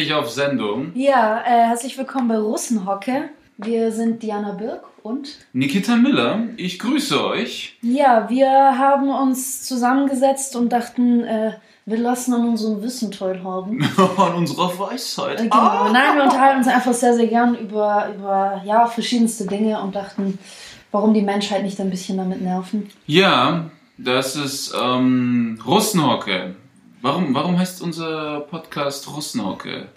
[0.00, 0.92] endlich auf Sendung.
[0.94, 3.28] Ja, äh, herzlich willkommen bei Russenhocke.
[3.58, 6.44] Wir sind Diana Birk und Nikita Miller.
[6.56, 7.76] Ich grüße euch.
[7.82, 11.52] Ja, wir haben uns zusammengesetzt und dachten, äh,
[11.84, 13.86] wir lassen an unserem Wissen teilhaben.
[14.16, 15.40] an unserer Weisheit.
[15.40, 15.56] Äh, genau.
[15.56, 15.90] Ah.
[15.92, 20.38] Nein, wir unterhalten uns einfach sehr, sehr gern über, über ja, verschiedenste Dinge und dachten,
[20.92, 22.88] warum die Menschheit nicht ein bisschen damit nerven.
[23.06, 23.66] Ja,
[23.98, 26.54] das ist ähm, Russenhocke.
[27.02, 29.88] Warum, warum heißt unser Podcast Russenhocke?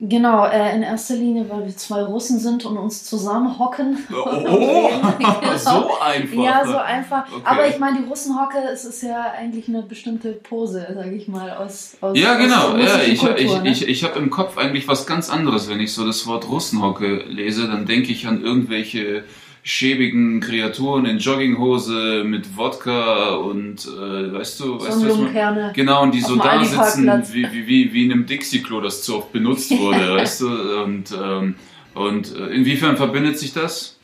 [0.00, 3.98] Genau, äh, in erster Linie, weil wir zwei Russen sind und uns zusammenhocken.
[4.10, 4.14] Oh,
[4.48, 5.56] oh genau.
[5.56, 6.42] so einfach.
[6.42, 7.24] Ja, so einfach.
[7.30, 7.42] Okay.
[7.44, 11.50] Aber ich meine, die Russenhocke, es ist ja eigentlich eine bestimmte Pose, sage ich mal,
[11.50, 12.74] aus, aus Ja, genau.
[12.74, 13.70] Aus ja, ich, Kultur, ich, ne?
[13.70, 15.68] ich, ich habe im Kopf eigentlich was ganz anderes.
[15.68, 19.24] Wenn ich so das Wort Russenhocke lese, dann denke ich an irgendwelche
[19.68, 26.04] schäbigen Kreaturen in Jogginghose mit Wodka und äh, weißt du, weißt du, was man, genau
[26.04, 29.30] und die so da sitzen wie, wie, wie, wie in einem Dixie-Klo, das zu oft
[29.30, 31.54] benutzt wurde, weißt du und ähm,
[31.92, 33.97] und äh, inwiefern verbindet sich das?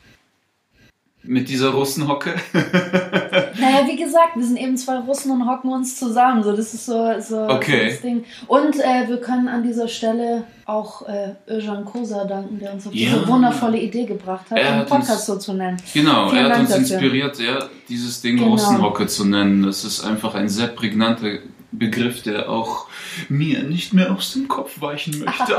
[1.27, 2.35] Mit dieser Russenhocke?
[2.53, 6.43] naja, wie gesagt, wir sind eben zwei Russen und hocken uns zusammen.
[6.43, 7.87] So, das ist so, so, okay.
[7.87, 8.23] so das Ding.
[8.47, 12.93] Und äh, wir können an dieser Stelle auch äh, Özcan Kosa danken, der uns auf
[12.93, 13.13] ja.
[13.13, 15.77] diese wundervolle Idee gebracht hat, den Podcast so zu nennen.
[15.93, 16.95] Genau, Vielen er hat Dank uns dafür.
[16.97, 18.51] inspiriert, ja, dieses Ding Genau.
[18.51, 19.63] Russenhocke zu nennen.
[19.63, 21.27] Das ist einfach ein sehr prägnanter
[21.71, 22.87] Begriff, der auch
[23.29, 25.55] mir nicht mehr aus dem Kopf weichen möchte.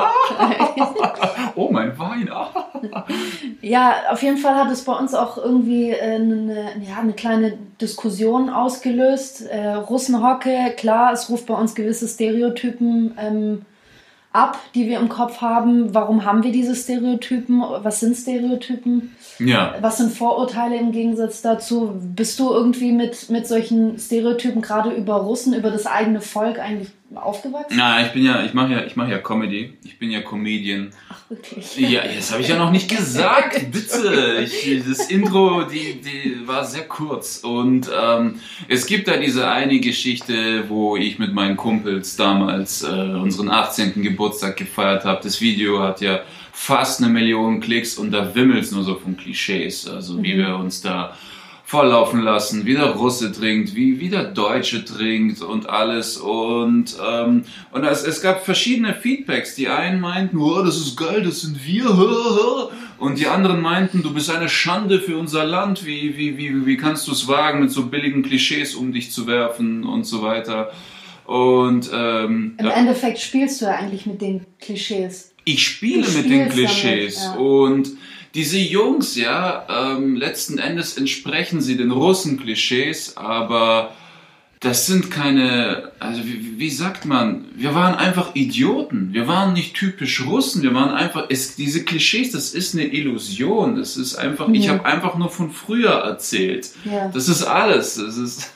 [1.55, 2.31] oh, mein Wein.
[3.63, 7.59] Ja, auf jeden Fall hat es bei uns auch irgendwie äh, eine, ja, eine kleine
[7.81, 9.47] Diskussion ausgelöst.
[9.47, 13.63] Äh, Russenhocke, klar, es ruft bei uns gewisse Stereotypen ähm,
[14.33, 15.95] ab, die wir im Kopf haben.
[15.95, 17.61] Warum haben wir diese Stereotypen?
[17.61, 19.16] Was sind Stereotypen?
[19.39, 19.75] Ja.
[19.81, 21.93] Was sind Vorurteile im Gegensatz dazu?
[21.95, 26.91] Bist du irgendwie mit, mit solchen Stereotypen gerade über Russen, über das eigene Volk eigentlich
[27.15, 27.77] aufgewachsen?
[27.77, 29.75] Na, ich bin ja, ich mache ja, ich mache ja Comedy.
[29.85, 30.91] Ich bin ja Comedian.
[31.09, 31.77] Ach, wirklich?
[31.79, 33.71] Ja, das habe ich ja noch nicht gesagt.
[33.73, 34.45] Bitte.
[34.45, 37.39] Ich, das Intro, die, die war sehr kurz.
[37.39, 42.87] Und ähm, es gibt da diese eine Geschichte, wo ich mit meinen Kumpels damals äh,
[42.87, 44.03] unseren 18.
[44.03, 45.21] Geburtstag gefeiert habe.
[45.23, 46.21] Das Video hat ja
[46.53, 49.87] fast eine Million Klicks und da wimmelt's nur so von Klischees.
[49.89, 51.15] Also wie wir uns da
[51.67, 56.17] volllaufen lassen, wie der Russe trinkt, wie, wie der Deutsche trinkt und alles.
[56.17, 59.57] Und, ähm, und es, es gab verschiedene Feedbacks.
[59.57, 61.91] Die einen meinten, oh, das ist geil, das sind wir.
[62.99, 65.85] Und die anderen meinten, du bist eine Schande für unser Land.
[65.85, 69.27] Wie, wie, wie, wie kannst du es wagen, mit so billigen Klischees um dich zu
[69.27, 70.71] werfen und so weiter.
[71.27, 75.35] Und ähm, Im Endeffekt spielst du ja eigentlich mit den Klischees.
[75.45, 77.45] ich spiele mit den Klischees damit, ja.
[77.45, 77.91] und
[78.37, 79.67] diese Jungs, ja,
[79.97, 83.91] ähm, letzten Endes entsprechen sie den Russen-Klischees, aber
[84.61, 89.75] das sind keine, also wie, wie sagt man, wir waren einfach Idioten, wir waren nicht
[89.75, 94.49] typisch Russen, wir waren einfach, es, diese Klischees, das ist eine Illusion, das ist einfach,
[94.49, 94.71] ich Mhm.
[94.73, 97.09] habe einfach nur von früher erzählt, Ja.
[97.09, 98.51] das ist alles, das ist,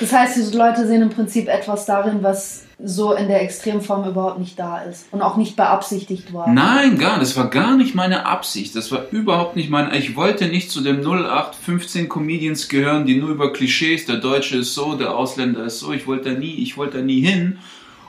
[0.00, 4.38] Das heißt, diese Leute sehen im Prinzip etwas darin, was so in der Extremform überhaupt
[4.38, 6.48] nicht da ist und auch nicht beabsichtigt war.
[6.48, 8.74] Nein, gar, das war gar nicht meine Absicht.
[8.74, 9.96] Das war überhaupt nicht meine.
[9.96, 14.74] Ich wollte nicht zu dem 0815 Comedians gehören, die nur über Klischees, der Deutsche ist
[14.74, 15.92] so, der Ausländer ist so.
[15.92, 17.58] Ich wollte da nie, ich wollte da nie hin.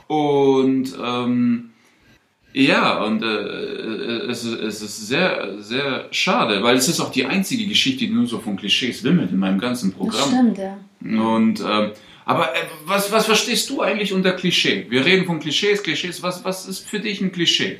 [0.07, 1.71] Und ähm,
[2.53, 3.25] ja, und äh,
[4.29, 8.11] es, ist, es ist sehr, sehr schade, weil es ist auch die einzige Geschichte, die
[8.13, 10.29] nur so von Klischees wimmelt in meinem ganzen Das Programm.
[10.29, 10.77] stimmt, ja.
[11.01, 11.91] Und ähm,
[12.25, 14.87] aber äh, was, was verstehst du eigentlich unter Klischee?
[14.89, 16.23] Wir reden von Klischees, Klischees.
[16.23, 17.79] Was, was ist für dich ein Klischee?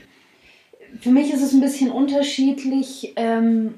[1.02, 3.14] Für mich ist es ein bisschen unterschiedlich.
[3.16, 3.76] Ähm,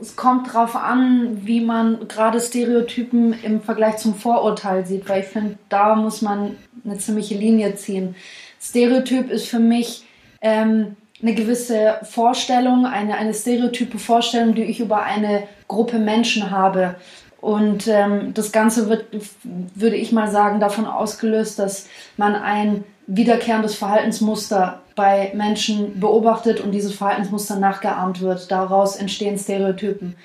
[0.00, 5.26] es kommt darauf an, wie man gerade Stereotypen im Vergleich zum Vorurteil sieht, weil ich
[5.26, 8.14] finde, da muss man eine ziemliche Linie ziehen.
[8.60, 10.04] Stereotyp ist für mich
[10.40, 16.94] ähm, eine gewisse Vorstellung, eine, eine stereotype Vorstellung, die ich über eine Gruppe Menschen habe.
[17.40, 19.06] Und ähm, das Ganze wird,
[19.42, 26.72] würde ich mal sagen, davon ausgelöst, dass man ein wiederkehrendes Verhaltensmuster bei Menschen beobachtet und
[26.72, 28.50] dieses Verhaltensmuster nachgeahmt wird.
[28.50, 30.16] Daraus entstehen Stereotypen.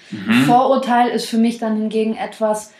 [0.46, 2.74] Vorurteil ist für mich dann hingegen etwas,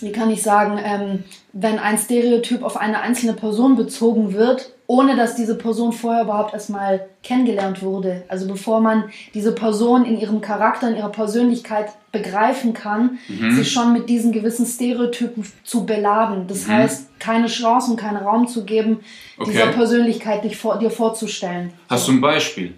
[0.00, 5.16] wie kann ich sagen, ähm, wenn ein Stereotyp auf eine einzelne Person bezogen wird, ohne
[5.16, 8.24] dass diese Person vorher überhaupt erstmal kennengelernt wurde.
[8.28, 13.16] Also bevor man diese Person in ihrem Charakter, in ihrer Persönlichkeit begreifen kann,
[13.52, 16.46] sich schon mit diesen gewissen Stereotypen zu beladen.
[16.46, 19.00] Das heißt, keine Chance und keinen Raum zu geben,
[19.46, 19.72] dieser Okay.
[19.72, 21.72] Persönlichkeit dich vor, dir vorzustellen.
[21.88, 22.74] Hast du ein Beispiel?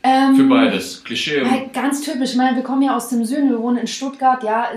[0.00, 1.02] Ähm, Für beides.
[1.02, 2.30] Klischee und Ja, ganz typisch.
[2.30, 4.68] Ich meine, wir kommen ja aus dem Süden, wir wohnen in Stuttgart, ja,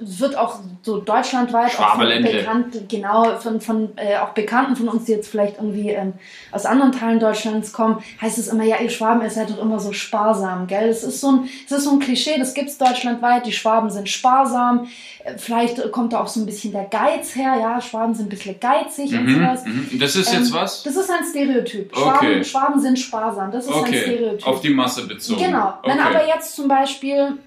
[0.00, 4.88] es wird auch so deutschlandweit auch von bekannt, genau, von, von äh, auch Bekannten von
[4.88, 6.12] uns, die jetzt vielleicht irgendwie ähm,
[6.52, 9.80] aus anderen Teilen Deutschlands kommen, heißt es immer, ja, ihr Schwaben, ihr seid doch immer
[9.80, 10.86] so sparsam, gell?
[10.86, 14.08] Das ist so ein, das ist so ein Klischee, das gibt's deutschlandweit, die Schwaben sind
[14.08, 14.86] sparsam,
[15.24, 18.28] Äh, vielleicht kommt da auch so ein bisschen der Geiz her, ja, Schwaben sind ein
[18.28, 19.64] bisschen geizig und Mhm, sowas.
[19.66, 19.98] mhm.
[19.98, 20.84] Das ist jetzt Ähm, was?
[20.84, 21.90] Das ist ein Stereotyp.
[21.92, 22.00] Okay.
[22.00, 24.46] Schwaben, Schwaben sind sparsam, das ist ein Okay, Stereotyp.
[24.68, 25.42] Die Masse bezogen.
[25.42, 25.78] Genau.
[25.84, 26.08] Wenn okay.
[26.08, 27.38] aber jetzt zum Beispiel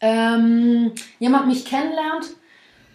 [0.00, 2.26] ähm, jemand mich kennenlernt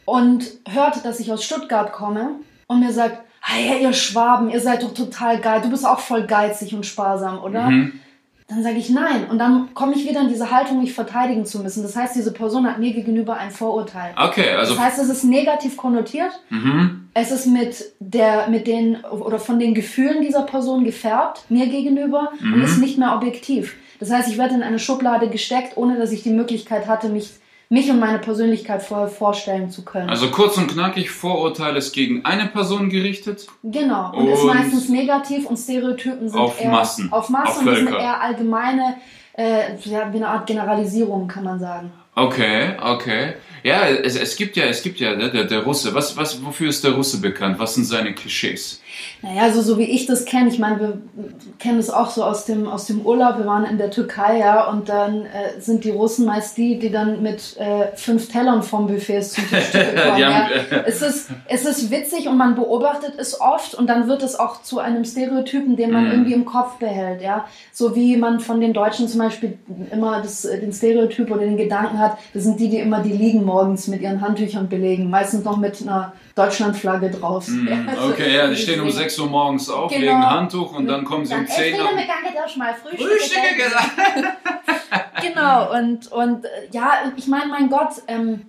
[0.05, 2.35] und hört, dass ich aus Stuttgart komme
[2.67, 6.27] und mir sagt, hey, ihr Schwaben, ihr seid doch total geil, du bist auch voll
[6.27, 7.69] geizig und sparsam, oder?
[7.69, 7.99] Mhm.
[8.51, 9.29] Dann sage ich nein.
[9.29, 11.83] Und dann komme ich wieder in diese Haltung, mich verteidigen zu müssen.
[11.83, 14.13] Das heißt, diese Person hat mir gegenüber ein Vorurteil.
[14.17, 14.75] Okay, also.
[14.75, 16.31] Das heißt, es ist negativ konnotiert.
[16.49, 17.07] Mhm.
[17.13, 22.33] Es ist mit der, mit den oder von den Gefühlen dieser Person gefärbt, mir gegenüber,
[22.41, 22.63] und Mhm.
[22.63, 23.75] ist nicht mehr objektiv.
[24.01, 27.29] Das heißt, ich werde in eine Schublade gesteckt, ohne dass ich die Möglichkeit hatte, mich,
[27.71, 30.09] mich und meine Persönlichkeit vorher vorstellen zu können.
[30.09, 33.47] Also kurz und knackig, Vorurteil ist gegen eine Person gerichtet.
[33.63, 34.11] genau.
[34.13, 37.75] Und, ist Und meistens negativ und Stereotypen sind auf eher Massen, auf Massen auf und
[37.75, 38.97] sind eher allgemeine,
[39.37, 41.93] äh, ja, wie eine Art Generalisierung, kann man sagen.
[42.15, 43.33] Okay, okay.
[43.63, 45.93] Ja, es, es gibt ja, es gibt ja, ne, der, der Russe.
[45.93, 47.59] Was, was, wofür ist der Russe bekannt?
[47.59, 48.81] Was sind seine Klischees?
[49.21, 50.97] Naja, also so wie ich das kenne, ich meine, wir
[51.59, 54.67] kennen das auch so aus dem, aus dem Urlaub, wir waren in der Türkei, ja,
[54.67, 58.87] und dann äh, sind die Russen meist die, die dann mit äh, fünf Tellern vom
[58.87, 60.17] Buffet zum Frühstück kommen.
[60.19, 60.33] Ja.
[60.33, 60.51] haben-
[60.87, 64.63] es, ist, es ist witzig und man beobachtet es oft und dann wird es auch
[64.63, 66.11] zu einem Stereotypen, den man Mhm.
[66.11, 67.45] irgendwie im Kopf behält, ja.
[67.71, 69.57] So wie man von den Deutschen zum Beispiel
[69.91, 73.13] immer das, äh, den Stereotyp oder den Gedanken hat, das sind die, die immer die
[73.13, 77.47] Liegen morgens mit ihren Handtüchern belegen, meistens noch mit einer Deutschlandflagge drauf.
[77.69, 80.01] Ja, also Okay, ja, die stehen um deswegen- 6 Uhr morgens auf, Genau.
[80.05, 81.95] legen Handtuch und dann kommen sie um Dann 10 Elfriede Uhr.
[81.95, 83.07] mit mal Frühstück.
[83.07, 83.91] Frühstücke gesagt.
[85.21, 88.41] Genau, und, und äh, ja, ich meine, mein Gott, ähm,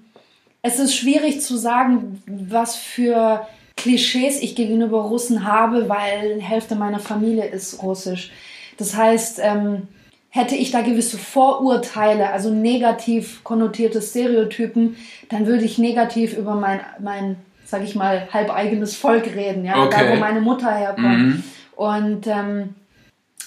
[0.62, 3.46] es ist schwierig zu sagen, was für
[3.76, 8.30] Klischees ich gegenüber Russen habe, weil Hälfte meiner Familie ist russisch.
[8.78, 9.88] Das heißt, ähm,
[10.34, 14.96] hätte ich da gewisse Vorurteile, also negativ konnotierte Stereotypen,
[15.28, 17.36] dann würde ich negativ über mein, mein
[17.66, 20.06] sag ich mal, halbeigenes Volk reden, ja, Okay.
[20.08, 21.18] da wo meine Mutter herkommt.
[21.18, 21.42] Mhm.
[21.76, 22.74] Und ähm,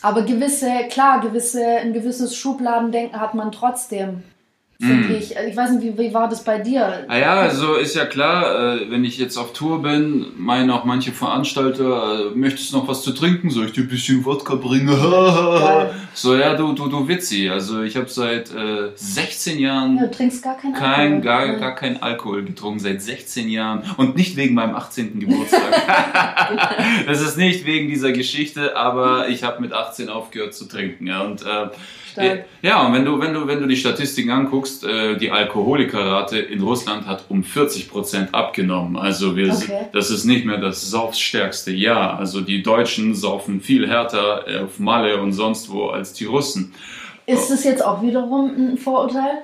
[0.04, 4.22] aber gewisse, klar, gewisse, ein gewisses Schubladendenken hat man trotzdem,
[4.80, 5.16] finde Mhm.
[5.16, 5.36] ich.
[5.50, 7.06] Ich weiß nicht, wie, wie war das bei dir?
[7.08, 10.84] Ah ja, also ist ja klar, äh, wenn ich jetzt auf Tour bin, meinen auch
[10.86, 13.50] manche Veranstalter, äh, möchtest du noch was zu trinken?
[13.52, 14.90] Soll ich dir ein bisschen Wodka bringen?
[16.18, 17.50] So, ja, du, du, du Witzi.
[17.50, 21.22] Also ich habe seit äh, 16 Jahren Ja, du trinkst gar keinen kein, Alkohol.
[21.22, 23.84] gar, gar kein Alkohol getrunken, seit 16 Jahren.
[23.98, 25.20] Und nicht wegen meinem 18.
[25.20, 25.62] Geburtstag.
[27.06, 31.06] das ist nicht wegen dieser Geschichte, aber ich habe mit 18 aufgehört zu trinken.
[31.08, 31.68] Ja, und äh,
[32.24, 32.46] Stark.
[32.62, 36.62] ja, und wenn du, wenn du, wenn du die Statistiken anguckst, äh, die Alkoholikerrate in
[36.62, 38.98] Russland hat um 40 Prozent abgenommen.
[38.98, 39.88] Also wir, Okay.
[39.94, 42.18] das ist nicht mehr das saufstärkste Jahr.
[42.18, 46.74] Also die Deutschen saufen viel härter auf Malle und sonst wo als die Russen.
[47.28, 49.44] Ist das jetzt auch wiederum ein Vorurteil?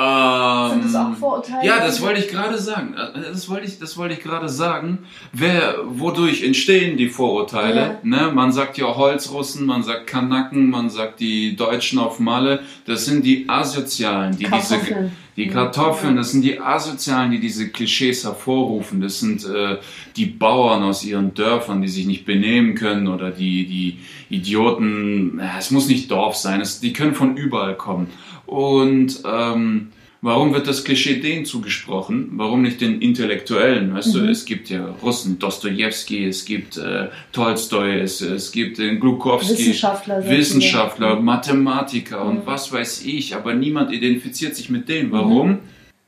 [0.00, 1.66] Ähm, Sind das auch Vorurteile?
[1.66, 2.94] Ja, das wollte ich gerade sagen.
[3.14, 4.98] Das wollte ich, das wollte ich gerade sagen.
[5.32, 7.98] Wer, wodurch entstehen die Vorurteile?
[8.04, 8.30] Ne?
[8.32, 12.60] Man sagt ja Holzrussen, man sagt Kanaken, man sagt die Deutschen auf Malle.
[12.86, 15.12] Das sind die Asozialen, die diese, Kartoffeln.
[15.36, 19.00] die Kartoffeln, das sind die Asozialen, die diese Klischees hervorrufen.
[19.00, 19.78] Das sind äh,
[20.14, 23.98] die Bauern aus ihren Dörfern, die sich nicht benehmen können oder die, die
[24.30, 25.40] Idioten.
[25.42, 28.06] Ja, Es muss nicht Dorf sein, es, die können von überall kommen.
[28.48, 29.88] Und ähm,
[30.22, 32.30] warum wird das Klischee denen zugesprochen?
[32.32, 33.92] Warum nicht den Intellektuellen?
[33.94, 39.00] Weißt du, es gibt ja Russen, Dostoevsky, es gibt äh, Tolstoi, es, es gibt den
[39.00, 39.50] Glukowski.
[39.52, 40.26] Wissenschaftler.
[40.28, 41.20] Wissenschaftler.
[41.20, 42.46] Mathematiker und Mhm.
[42.46, 45.12] was weiß ich, aber niemand identifiziert sich mit denen.
[45.12, 45.58] Warum?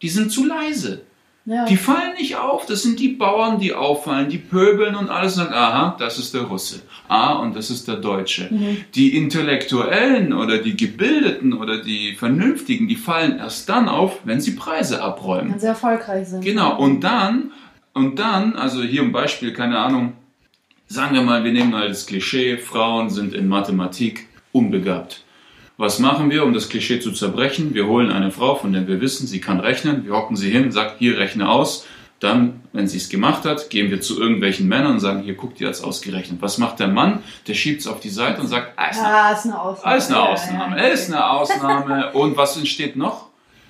[0.00, 1.02] Die sind zu leise.
[1.50, 1.64] Ja.
[1.64, 2.64] Die fallen nicht auf.
[2.66, 6.42] Das sind die Bauern, die auffallen, die pöbeln und alles sagen, aha, das ist der
[6.42, 6.82] Russe.
[7.08, 8.46] Ah, und das ist der Deutsche.
[8.52, 8.76] Mhm.
[8.94, 14.52] Die Intellektuellen oder die Gebildeten oder die Vernünftigen, die fallen erst dann auf, wenn sie
[14.52, 15.50] Preise abräumen.
[15.50, 16.44] Wenn sie erfolgreich sind.
[16.44, 17.50] Genau, und dann,
[17.94, 20.12] und dann, also hier ein Beispiel, keine Ahnung,
[20.86, 25.24] sagen wir mal, wir nehmen mal das Klischee, Frauen sind in Mathematik unbegabt.
[25.80, 27.72] Was machen wir, um das Klischee zu zerbrechen?
[27.72, 30.70] Wir holen eine Frau, von der wir wissen, sie kann rechnen, wir hocken sie hin,
[30.70, 31.86] sagt, hier rechne aus.
[32.18, 35.58] Dann, wenn sie es gemacht hat, gehen wir zu irgendwelchen Männern und sagen, hier guckt
[35.58, 36.42] ihr das ausgerechnet.
[36.42, 37.20] Was macht der Mann?
[37.46, 39.86] Der schiebt es auf die Seite und sagt, ah, ist eine Ja, ist eine Ausnahme.
[39.90, 40.76] alles eine Ja, Ausnahme.
[40.76, 40.88] ja, ja.
[40.92, 42.12] Ist eine Ausnahme.
[42.12, 43.28] Und was entsteht noch?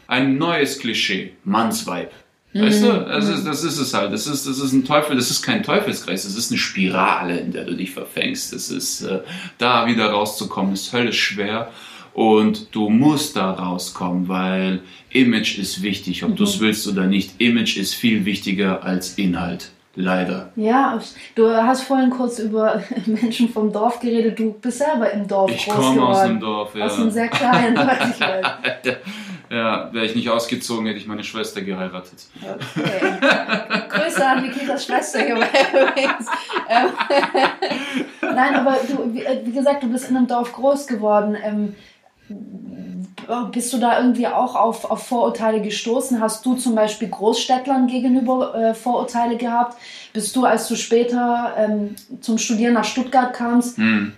[0.08, 1.34] Ein neues Klischee.
[1.44, 2.10] Mannsweib.
[2.52, 2.92] Weißt du?
[2.92, 3.04] Mhm.
[3.06, 4.12] Das ist, das ist es halt.
[4.12, 7.52] Das ist, das ist ein Teufel, das ist kein Teufelskreis, das ist eine Spirale, in
[7.52, 8.52] der du dich verfängst.
[8.52, 9.20] Das ist, äh,
[9.58, 11.70] da wieder rauszukommen, ist höllisch schwer.
[12.12, 17.40] Und du musst da rauskommen, weil Image ist wichtig, ob du es willst oder nicht.
[17.40, 19.70] Image ist viel wichtiger als Inhalt.
[19.96, 20.52] Leider.
[20.54, 21.00] Ja,
[21.34, 24.38] du hast vorhin kurz über Menschen vom Dorf geredet.
[24.38, 26.12] Du bist selber im Dorf Ich groß komme geworden.
[26.12, 26.84] aus dem Dorf, ja.
[26.86, 28.96] Aus einem sehr kleinen weiß ich weiß.
[29.50, 32.28] Ja, wäre ich nicht ausgezogen, hätte ich meine Schwester geheiratet.
[32.40, 33.88] Okay.
[33.88, 36.26] Grüße an Nikitas Schwester hier übrigens.
[36.72, 36.90] Ähm,
[38.34, 41.36] Nein, aber du, wie, äh, wie gesagt, du bist in einem Dorf groß geworden.
[42.30, 43.06] Ähm,
[43.52, 46.20] bist du da irgendwie auch auf, auf Vorurteile gestoßen?
[46.20, 49.76] Hast du zum Beispiel Großstädtlern gegenüber äh, Vorurteile gehabt?
[50.12, 54.12] Bist du, als du später ähm, zum Studieren nach Stuttgart kamst, Hm.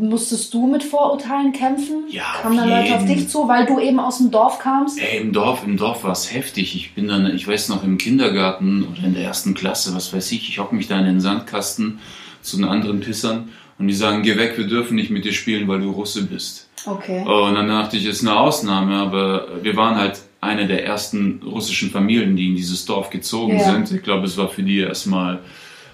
[0.00, 2.04] musstest du mit Vorurteilen kämpfen?
[2.08, 4.98] Ja, Kamen da Leute auf dich zu, weil du eben aus dem Dorf kamst?
[4.98, 6.74] Ey, im Dorf, im Dorf war es heftig.
[6.74, 10.32] Ich bin dann, ich weiß noch, im Kindergarten oder in der ersten Klasse, was weiß
[10.32, 11.98] ich, ich hocke mich da in den Sandkasten
[12.40, 13.50] zu den anderen Pissern
[13.82, 16.68] und die sagen, geh weg, wir dürfen nicht mit dir spielen, weil du Russe bist.
[16.86, 17.20] Okay.
[17.24, 21.90] Und dann dachte ich, ist eine Ausnahme, aber wir waren halt eine der ersten russischen
[21.90, 23.72] Familien, die in dieses Dorf gezogen Ja.
[23.72, 23.90] sind.
[23.92, 25.40] Ich glaube, es war für die erstmal,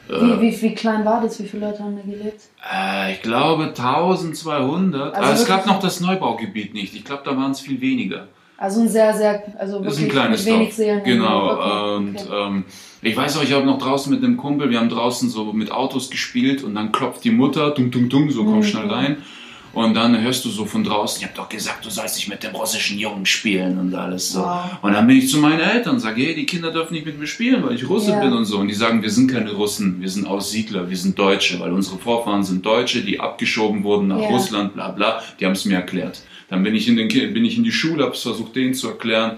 [0.09, 1.43] Wie, äh, wie, wie klein war das?
[1.43, 2.43] Wie viele Leute haben da gelebt?
[2.73, 5.15] äh, ich glaube, 1200.
[5.15, 6.95] Also aber es gab noch das Neubaugebiet nicht.
[6.95, 8.29] Ich glaube, da waren es viel weniger.
[8.61, 10.75] Also ein sehr, sehr, also Das ist wirklich ein kleines wenig.
[10.75, 11.05] Seelen.
[11.05, 11.53] Genau.
[11.53, 12.47] Okay, Und okay.
[12.49, 12.65] ähm,
[13.03, 15.71] ich weiß auch, ich habe noch draußen mit einem Kumpel, wir haben draußen so mit
[15.71, 18.63] Autos gespielt und dann klopft die Mutter, dumm, dumm, dumm, so komm Mhm.
[18.65, 19.19] schnell rein.
[19.79, 22.43] Und dann hörst du so von draußen, ich habe doch gesagt, du sollst nicht mit
[22.43, 24.41] dem russischen Jungen spielen und alles so.
[24.41, 24.71] Wow.
[24.83, 27.17] Und dann bin ich zu meinen Eltern und sage, hey, die Kinder dürfen nicht mit
[27.17, 28.19] mir spielen, weil ich Russe Ja.
[28.21, 28.59] bin und so.
[28.59, 31.97] Und die sagen, wir sind keine Russen, wir sind Aussiedler, wir sind Deutsche, weil unsere
[31.99, 34.27] Vorfahren sind Deutsche, die abgeschoben wurden nach Ja.
[34.29, 35.23] Russland, bla bla.
[35.39, 36.23] Die haben es mir erklärt.
[36.49, 38.89] Dann bin ich in, den, bin ich in die Schule, habe es versucht, denen zu
[38.89, 39.37] erklären.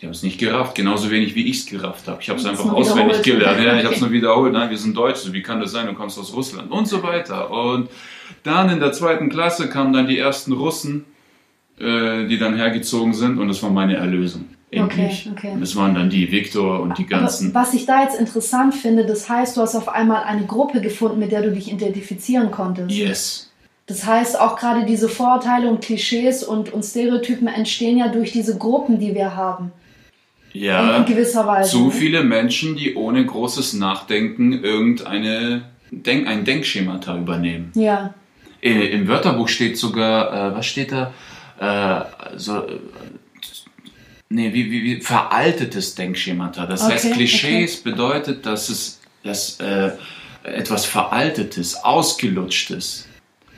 [0.00, 2.18] Die haben es nicht gerafft, genauso wenig wie ich es gerafft habe.
[2.20, 3.60] Ich habe es einfach auswendig gelernt.
[3.64, 4.52] Ja, ich habe es nur wiederholt.
[4.52, 5.32] Nein, wir sind Deutsche.
[5.32, 5.86] Wie kann das sein?
[5.86, 7.48] Du kommst aus Russland und so weiter.
[7.50, 7.88] Und
[8.48, 11.04] dann in der zweiten Klasse kamen dann die ersten Russen,
[11.78, 14.46] äh, die dann hergezogen sind und das war meine Erlösung.
[14.70, 15.28] Endlich.
[15.30, 15.56] Okay, okay.
[15.60, 17.50] Das waren dann die Viktor und die ganzen.
[17.50, 20.82] Aber was ich da jetzt interessant finde, das heißt, du hast auf einmal eine Gruppe
[20.82, 22.90] gefunden, mit der du dich identifizieren konntest.
[22.90, 23.50] Yes.
[23.86, 28.58] Das heißt, auch gerade diese Vorurteile und Klischees und, und Stereotypen entstehen ja durch diese
[28.58, 29.72] Gruppen, die wir haben.
[30.52, 30.96] Ja.
[30.96, 31.70] in gewisser Weise.
[31.70, 31.90] Zu ne?
[31.92, 37.72] viele Menschen, die ohne großes Nachdenken irgendeine Denk ein Denkschemata übernehmen.
[37.74, 38.14] Ja.
[38.62, 41.12] Äh, Im Wörterbuch steht sogar, äh, was steht da?
[41.60, 42.66] Äh, so,
[44.28, 46.66] nee, wie, wie, wie, veraltetes Denkschemata.
[46.66, 49.92] Das Okay, heißt, Klischees bedeutet, dass es dass, äh,
[50.42, 53.06] etwas Veraltetes, Ausgelutschtes.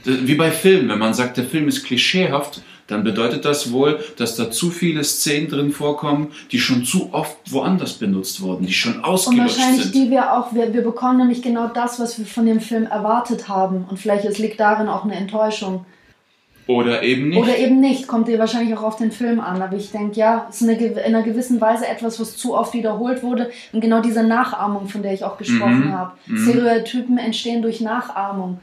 [0.04, 4.36] Wie bei Filmen, wenn man sagt, der Film ist klischeehaft, dann bedeutet das wohl, dass
[4.36, 8.96] da zu viele Szenen drin vorkommen, die schon zu oft woanders benutzt wurden, die schon
[8.96, 9.94] Und ausgelutscht wahrscheinlich sind.
[9.94, 13.48] die wir auch, wir, wir bekommen nämlich genau das, was wir von dem Film erwartet
[13.48, 13.84] haben.
[13.88, 15.84] Und vielleicht es liegt darin auch eine Enttäuschung.
[16.66, 17.38] Oder eben nicht.
[17.38, 19.60] Oder eben nicht, kommt dir wahrscheinlich auch auf den Film an.
[19.60, 22.74] Aber ich denke, ja, es ist eine, in einer gewissen Weise etwas, was zu oft
[22.74, 23.50] wiederholt wurde.
[23.72, 25.92] Und genau diese Nachahmung, von der ich auch gesprochen Mhm.
[25.92, 26.12] habe.
[26.26, 26.48] Mhm.
[26.48, 28.60] Stereotypen entstehen durch Nachahmung.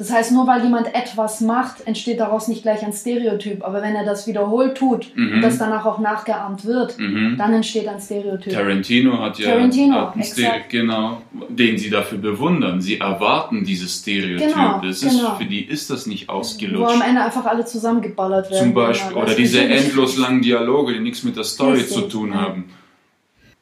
[0.00, 3.62] Das heißt, nur weil jemand etwas macht, entsteht daraus nicht gleich ein Stereotyp.
[3.62, 5.34] Aber wenn er das wiederholt tut Mhm.
[5.34, 7.34] und das danach auch nachgeahmt wird, Mhm.
[7.36, 8.50] dann entsteht ein Stereotyp.
[8.50, 10.70] Tarantino hat ja Tarantino, hat einen Ste- exakt.
[10.70, 12.80] genau, den sie dafür bewundern.
[12.80, 14.54] Sie erwarten dieses Stereotyp.
[14.54, 15.34] Genau, das ist, genau.
[15.34, 17.02] Für die ist das nicht Wo am ausgelutscht.
[17.06, 18.58] Ende einfach alle zusammengeballert werden.
[18.58, 19.16] Zum Beispiel.
[19.18, 22.70] Oder diese endlos langen Dialoge, die nichts mit der Story Richtig, zu tun haben.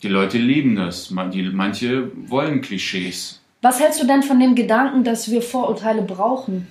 [0.05, 1.11] Die Leute lieben das.
[1.11, 3.43] Manche wollen Klischees.
[3.61, 6.69] Was hältst du denn von dem Gedanken, dass wir Vorurteile brauchen?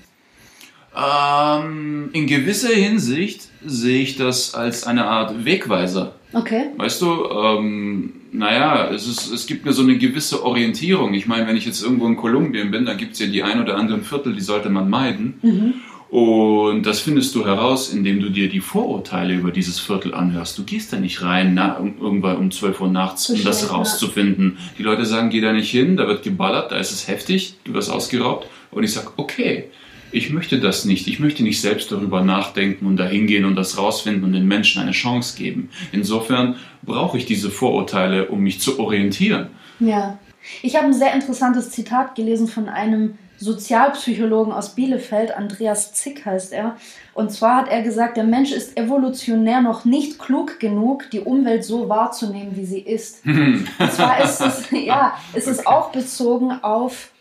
[0.95, 6.13] Ähm, in gewisser Hinsicht sehe ich das als eine Art Wegweiser.
[6.33, 6.71] Okay.
[6.77, 11.13] Weißt du, ähm, naja, es, ist, es gibt mir so eine gewisse Orientierung.
[11.13, 13.61] Ich meine, wenn ich jetzt irgendwo in Kolumbien bin, dann gibt es ja die ein
[13.61, 15.39] oder anderen Viertel, die sollte man meiden.
[15.41, 15.73] Mhm.
[16.09, 20.57] Und das findest du heraus, indem du dir die Vorurteile über dieses Viertel anhörst.
[20.57, 24.57] Du gehst da nicht rein, na, irgendwann um 12 Uhr nachts, um das rauszufinden.
[24.77, 27.73] Die Leute sagen, geh da nicht hin, da wird geballert, da ist es heftig, du
[27.73, 28.47] wirst ausgeraubt.
[28.71, 29.65] Und ich sag, okay,
[30.11, 31.07] ich möchte das nicht.
[31.07, 34.81] Ich möchte nicht selbst darüber nachdenken und da hingehen und das rausfinden und den Menschen
[34.81, 35.69] eine Chance geben.
[35.91, 39.47] Insofern brauche ich diese Vorurteile, um mich zu orientieren.
[39.79, 40.17] Ja.
[40.61, 46.53] Ich habe ein sehr interessantes Zitat gelesen von einem Sozialpsychologen aus Bielefeld, Andreas Zick heißt
[46.53, 46.77] er.
[47.13, 51.63] Und zwar hat er gesagt, der Mensch ist evolutionär noch nicht klug genug, die Umwelt
[51.63, 53.25] so wahrzunehmen, wie sie ist.
[53.25, 57.11] Und zwar ist es, ja, es ist auch bezogen auf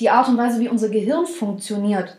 [0.00, 2.16] die Art und Weise, wie unser Gehirn funktioniert.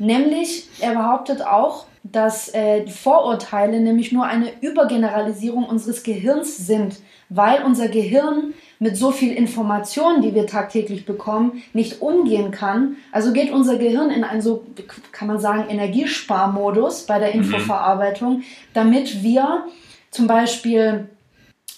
[0.00, 7.62] Nämlich, er behauptet auch, dass äh, Vorurteile nämlich nur eine Übergeneralisierung unseres Gehirns sind, weil
[7.62, 12.96] unser Gehirn mit so viel Information, die wir tagtäglich bekommen, nicht umgehen kann.
[13.12, 14.64] Also geht unser Gehirn in einen so,
[15.12, 17.42] kann man sagen, Energiesparmodus bei der mhm.
[17.42, 18.42] Infoverarbeitung,
[18.72, 19.66] damit wir
[20.10, 21.10] zum Beispiel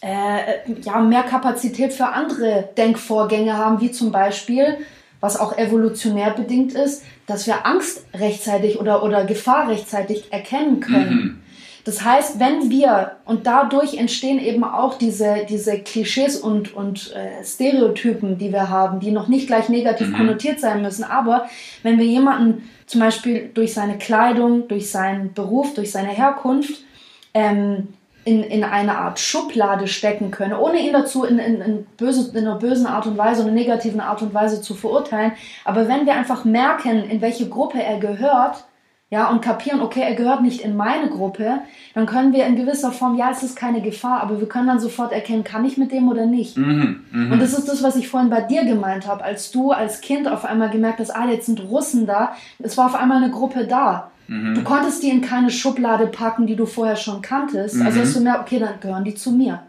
[0.00, 4.78] äh, ja, mehr Kapazität für andere Denkvorgänge haben, wie zum Beispiel,
[5.22, 11.14] was auch evolutionär bedingt ist, dass wir Angst rechtzeitig oder, oder Gefahr rechtzeitig erkennen können.
[11.14, 11.38] Mhm.
[11.84, 17.44] Das heißt, wenn wir, und dadurch entstehen eben auch diese, diese Klischees und, und äh,
[17.44, 20.16] Stereotypen, die wir haben, die noch nicht gleich negativ mhm.
[20.16, 21.48] konnotiert sein müssen, aber
[21.82, 26.84] wenn wir jemanden zum Beispiel durch seine Kleidung, durch seinen Beruf, durch seine Herkunft
[27.32, 27.88] ähm,
[28.24, 32.46] in, in eine Art Schublade stecken können, ohne ihn dazu in, in, in, böse, in
[32.46, 35.32] einer bösen Art und Weise, einer negativen Art und Weise zu verurteilen.
[35.64, 38.64] Aber wenn wir einfach merken, in welche Gruppe er gehört,
[39.12, 41.58] ja, und kapieren, okay, er gehört nicht in meine Gruppe,
[41.92, 44.80] dann können wir in gewisser Form, ja, es ist keine Gefahr, aber wir können dann
[44.80, 46.56] sofort erkennen, kann ich mit dem oder nicht.
[46.56, 47.34] Mhm, mh.
[47.34, 50.26] Und das ist das, was ich vorhin bei dir gemeint habe, als du als Kind
[50.26, 53.66] auf einmal gemerkt hast, ah, jetzt sind Russen da, es war auf einmal eine Gruppe
[53.66, 54.12] da.
[54.28, 54.54] Mhm.
[54.54, 57.74] Du konntest die in keine Schublade packen, die du vorher schon kanntest.
[57.74, 57.86] Also mhm.
[57.86, 59.62] Also hast du mehr, okay, dann gehören die zu mir.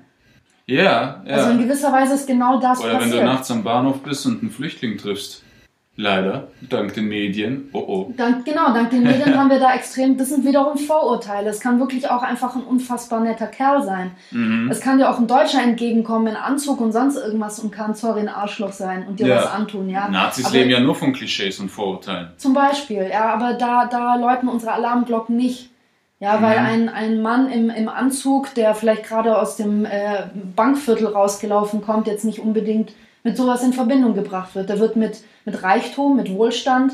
[0.65, 1.36] Ja, ja.
[1.36, 3.13] Also in gewisser Weise ist genau das Oder passiert.
[3.13, 5.43] wenn du nachts am Bahnhof bist und einen Flüchtling triffst.
[5.96, 7.70] Leider, dank den Medien.
[7.72, 8.14] Oh oh.
[8.18, 11.52] Dank, genau, dank den Medien haben wir da extrem, das sind wiederum Vorurteile.
[11.52, 14.10] Es kann wirklich auch einfach ein unfassbar netter Kerl sein.
[14.32, 14.72] Mhm.
[14.72, 18.22] Es kann dir auch ein Deutscher entgegenkommen in Anzug und sonst irgendwas und kann, sorry,
[18.22, 19.38] ein Arschloch sein und dir ja.
[19.38, 19.88] was antun.
[19.88, 20.10] Ja.
[20.10, 22.30] Nazis aber, leben ja nur von Klischees und Vorurteilen.
[22.38, 25.70] Zum Beispiel, ja, aber da, da läuten unsere Alarmglocken nicht.
[26.20, 26.66] Ja, weil mhm.
[26.66, 30.24] ein, ein Mann im, im Anzug, der vielleicht gerade aus dem äh,
[30.56, 34.70] Bankviertel rausgelaufen kommt, jetzt nicht unbedingt mit sowas in Verbindung gebracht wird.
[34.70, 36.94] Der wird mit, mit Reichtum, mit Wohlstand,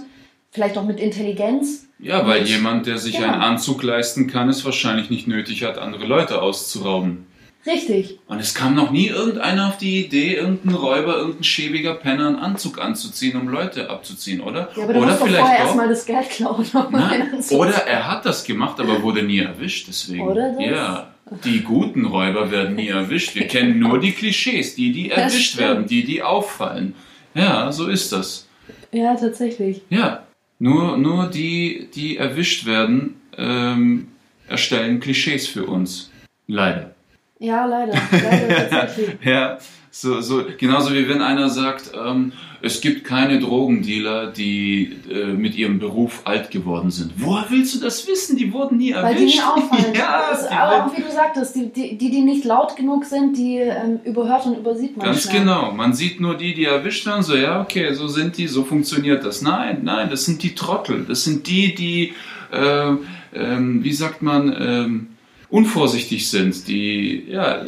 [0.51, 1.87] vielleicht auch mit Intelligenz.
[1.99, 3.33] Ja, weil jemand, der sich genau.
[3.33, 7.27] einen Anzug leisten kann, es wahrscheinlich nicht nötig hat, andere Leute auszurauben.
[7.65, 8.19] Richtig.
[8.27, 12.35] Und es kam noch nie irgendeiner auf die Idee, irgendein Räuber, irgendein schäbiger Penner einen
[12.37, 14.69] Anzug anzuziehen, um Leute abzuziehen, oder?
[14.75, 16.65] Ja, aber du oder musst vielleicht vorher erstmal das Geld klauen.
[16.73, 20.25] Um oder er hat das gemacht, aber wurde nie erwischt, deswegen.
[20.25, 20.65] Oder das?
[20.65, 21.07] Ja.
[21.43, 23.35] Die guten Räuber werden nie erwischt.
[23.35, 26.95] Wir kennen nur die Klischees, die, die erwischt werden, die, die auffallen.
[27.33, 28.47] Ja, so ist das.
[28.91, 29.81] Ja, tatsächlich.
[29.89, 30.23] Ja,
[30.57, 34.07] nur, nur die, die erwischt werden, ähm,
[34.47, 36.11] erstellen Klischees für uns.
[36.47, 36.95] Leider.
[37.39, 37.93] Ja, leider.
[38.11, 39.15] Leider tatsächlich.
[39.23, 39.59] ja,
[39.91, 45.55] so, so, genauso wie wenn einer sagt, ähm, es gibt keine Drogendealer, die äh, mit
[45.55, 47.13] ihrem Beruf alt geworden sind.
[47.17, 48.37] Woher willst du das wissen?
[48.37, 49.09] Die wurden nie erwischt.
[49.09, 49.93] Weil die nie auffallen.
[49.95, 53.57] ja, das, aber auch wie du sagtest, die, die, die nicht laut genug sind, die
[53.57, 55.39] ähm, überhört und übersieht man Ganz schnell.
[55.39, 55.71] genau.
[55.71, 59.25] Man sieht nur die, die erwischt werden, so, ja, okay, so sind die, so funktioniert
[59.25, 59.41] das.
[59.41, 61.05] Nein, nein, das sind die Trottel.
[61.07, 62.13] Das sind die, die,
[62.51, 62.93] äh,
[63.33, 65.07] ähm, wie sagt man, ähm,
[65.49, 67.65] unvorsichtig sind, die, ja,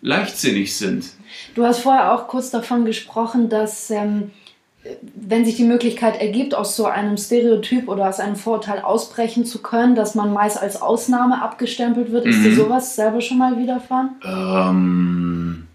[0.00, 1.06] leichtsinnig sind.
[1.54, 4.30] Du hast vorher auch kurz davon gesprochen, dass ähm,
[5.14, 9.60] wenn sich die Möglichkeit ergibt, aus so einem Stereotyp oder aus einem Vorurteil ausbrechen zu
[9.60, 12.24] können, dass man meist als Ausnahme abgestempelt wird.
[12.24, 12.30] Mhm.
[12.30, 12.56] Ist dir mhm.
[12.56, 14.16] sowas selber schon mal widerfahren?
[14.24, 15.66] Ähm,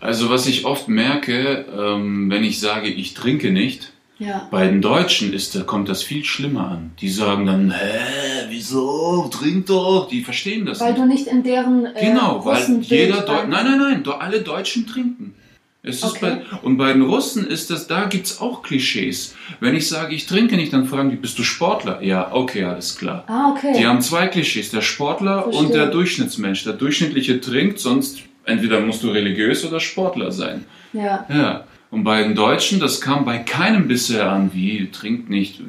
[0.00, 4.48] also was ich oft merke, ähm, wenn ich sage, ich trinke nicht, ja.
[4.50, 6.90] Bei den Deutschen ist, da kommt das viel schlimmer an.
[7.00, 10.08] Die sagen dann, hä, wieso, trink doch.
[10.10, 11.02] Die verstehen das Weil nicht.
[11.02, 15.34] du nicht in deren äh, Genau, weil jeder Deu Nein, nein, nein, alle Deutschen trinken.
[15.82, 16.18] Es okay.
[16.50, 19.36] bei, und bei den Russen ist das, da gibt es auch Klischees.
[19.60, 22.02] Wenn ich sage, ich trinke nicht, dann fragen die, bist du Sportler?
[22.02, 23.24] Ja, okay, alles klar.
[23.28, 23.74] Ah, okay.
[23.78, 25.64] Die haben zwei Klischees, der Sportler Verstehe.
[25.64, 26.64] und der Durchschnittsmensch.
[26.64, 30.64] Der Durchschnittliche trinkt, sonst entweder musst du religiös oder Sportler sein.
[30.92, 31.24] Ja.
[31.28, 31.64] Ja.
[31.90, 35.62] Und bei den Deutschen, das kam bei keinem bisher an, wie, trinkt nicht,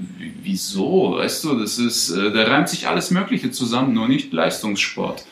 [0.43, 5.23] wieso, weißt du, das ist, äh, da reimt sich alles Mögliche zusammen, nur nicht Leistungssport.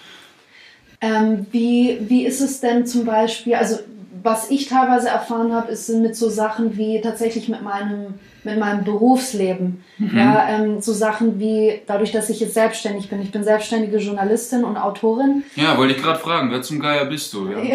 [1.01, 3.79] Ähm, wie, wie ist es denn zum Beispiel, also
[4.23, 8.15] was ich teilweise erfahren habe, ist mit so Sachen wie tatsächlich mit meinem,
[8.47, 9.83] mit meinem Berufsleben.
[9.97, 10.17] Mhm.
[10.17, 13.21] Ja, ähm, so Sachen wie dadurch, dass ich jetzt selbstständig bin.
[13.21, 15.43] Ich bin selbstständige Journalistin und Autorin.
[15.55, 17.49] Ja, wollte ich gerade fragen, wer zum Geier bist du?
[17.49, 17.57] Ja.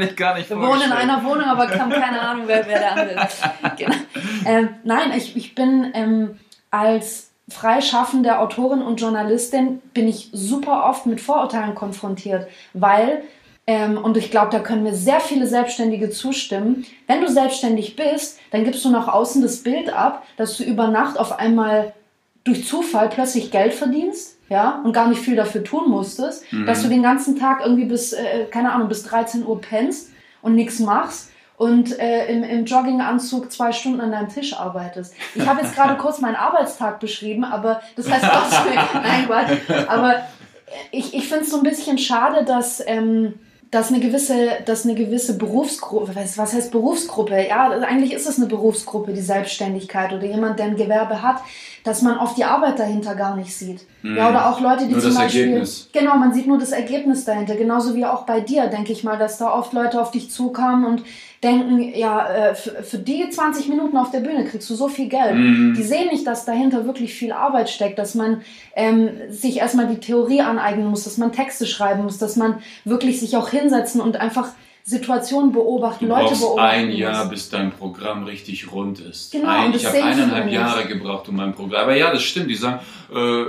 [0.00, 2.92] Ich gar nicht Wir wohnen in einer Wohnung, aber haben keine Ahnung, wer, wer der
[2.92, 3.42] andere ist.
[3.76, 3.94] Genau.
[4.44, 6.38] Ähm, nein, ich, ich bin ähm,
[6.70, 13.22] als freischaffende Autorin und Journalistin bin ich super oft mit Vorurteilen konfrontiert, weil
[13.66, 16.84] ähm, und ich glaube, da können mir sehr viele Selbstständige zustimmen.
[17.06, 20.88] Wenn du selbstständig bist, dann gibst du nach außen das Bild ab, dass du über
[20.88, 21.92] Nacht auf einmal
[22.44, 26.66] durch Zufall plötzlich Geld verdienst, ja, und gar nicht viel dafür tun musstest, mhm.
[26.66, 30.10] dass du den ganzen Tag irgendwie bis, äh, keine Ahnung, bis 13 Uhr pennst
[30.42, 35.14] und nichts machst und äh, im, im Jogginganzug zwei Stunden an deinem Tisch arbeitest.
[35.36, 39.86] Ich habe jetzt gerade kurz meinen Arbeitstag beschrieben, aber das heißt trotzdem, nein, Quatsch.
[39.86, 40.16] Aber
[40.90, 42.82] ich, ich finde es so ein bisschen schade, dass...
[42.84, 43.34] Ähm,
[43.72, 47.48] dass eine gewisse, dass eine gewisse Berufsgruppe, was, heißt Berufsgruppe?
[47.48, 51.40] Ja, eigentlich ist es eine Berufsgruppe, die Selbstständigkeit oder jemand, der ein Gewerbe hat,
[51.82, 53.80] dass man oft die Arbeit dahinter gar nicht sieht.
[54.02, 54.18] Mhm.
[54.18, 55.44] Ja, oder auch Leute, die nur zum das Beispiel.
[55.44, 55.88] Ergebnis.
[55.90, 57.56] Genau, man sieht nur das Ergebnis dahinter.
[57.56, 60.84] Genauso wie auch bei dir, denke ich mal, dass da oft Leute auf dich zukamen
[60.84, 61.02] und
[61.42, 65.08] denken, ja, äh, für, für die 20 Minuten auf der Bühne kriegst du so viel
[65.08, 65.34] Geld.
[65.34, 65.74] Mhm.
[65.76, 68.42] Die sehen nicht, dass dahinter wirklich viel Arbeit steckt, dass man
[68.76, 73.18] ähm, sich erstmal die Theorie aneignen muss, dass man Texte schreiben muss, dass man wirklich
[73.18, 74.50] sich auch hinsetzen und einfach
[74.84, 76.90] Situationen beobachten, Du Leute brauchst beobachten ein.
[76.90, 79.30] Jahr, bis dein Programm richtig rund ist.
[79.30, 80.50] Genau, ein, ich habe eineinhalb.
[80.50, 81.82] Jahre gebraucht, um mein Programm.
[81.82, 82.50] Aber ja, das stimmt.
[82.50, 82.80] Die sagen,
[83.14, 83.42] äh,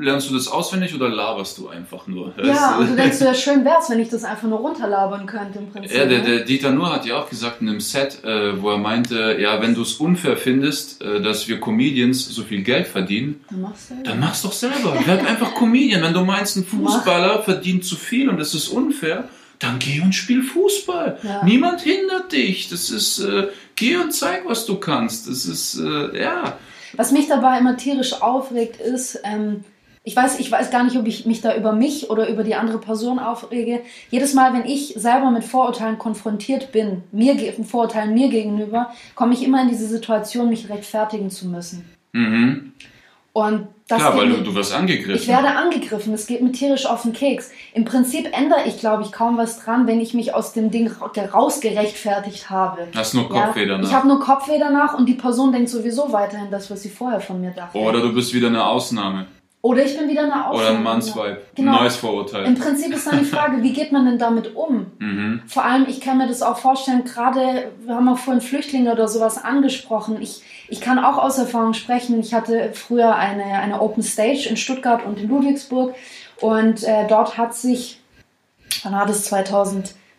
[0.00, 2.32] lernst du das auswendig oder laberst du einfach nur?
[2.40, 5.68] Ja, und du denkst, ja, schön wär's, wenn ich das einfach nur runterlabern könnte im
[5.70, 5.96] Prinzip.
[5.96, 6.24] Ja, der, ne?
[6.24, 9.60] der Dieter Nuhr hat ja auch gesagt in einem Set, äh, wo er meinte, ja,
[9.60, 13.90] wenn du es unfair findest, äh, dass wir Comedians so viel Geld verdienen, Dann machst
[13.90, 14.00] du ja.
[14.04, 14.94] dann mach's doch selber.
[15.06, 16.02] Werd einfach Comedian.
[16.02, 19.28] Wenn du meinst, ein Fußballer verdient zu viel und das ist unfair,
[19.58, 21.18] dann geh und spiel Fußball.
[21.22, 21.44] Ja.
[21.44, 22.68] Niemand hindert dich.
[22.68, 25.28] Das ist, äh, geh und zeig, was du kannst.
[25.28, 26.58] Das ist, äh, ja.
[26.96, 29.64] Was mich dabei immer tierisch aufregt, ist, ähm,
[30.04, 32.54] ich weiß, ich weiß gar nicht, ob ich mich da über mich oder über die
[32.54, 33.82] andere Person aufrege.
[34.10, 39.44] Jedes Mal, wenn ich selber mit Vorurteilen konfrontiert bin, mir Vorurteilen mir gegenüber, komme ich
[39.44, 41.84] immer in diese Situation, mich rechtfertigen zu müssen.
[42.12, 42.72] Mhm.
[43.32, 45.14] Und das Klar, weil du, du wirst angegriffen.
[45.14, 47.50] Ich werde angegriffen, es geht mir tierisch auf den Keks.
[47.72, 50.88] Im Prinzip ändere ich, glaube ich, kaum was dran, wenn ich mich aus dem Ding
[50.88, 52.88] ra- rausgerechtfertigt habe.
[52.94, 53.68] Hast nur Kopfweh ja?
[53.68, 53.88] danach.
[53.88, 57.20] Ich habe nur Kopfweh danach und die Person denkt sowieso weiterhin das, was sie vorher
[57.20, 57.78] von mir dachte.
[57.78, 59.26] Oder du bist wieder eine Ausnahme.
[59.60, 60.68] Oder ich bin wieder eine Ausnahme.
[60.68, 61.54] Oder ein Mannsweib.
[61.56, 61.80] Genau.
[61.80, 62.44] Neues Vorurteil.
[62.44, 64.86] Im Prinzip ist dann die Frage, wie geht man denn damit um?
[64.98, 65.42] Mhm.
[65.46, 69.08] Vor allem, ich kann mir das auch vorstellen, gerade, wir haben auch vorhin Flüchtlinge oder
[69.08, 70.22] sowas angesprochen.
[70.22, 72.20] Ich, ich kann auch aus Erfahrung sprechen.
[72.20, 75.94] Ich hatte früher eine, eine Open Stage in Stuttgart und in Ludwigsburg
[76.40, 78.00] und äh, dort hat sich,
[78.84, 79.24] wann war das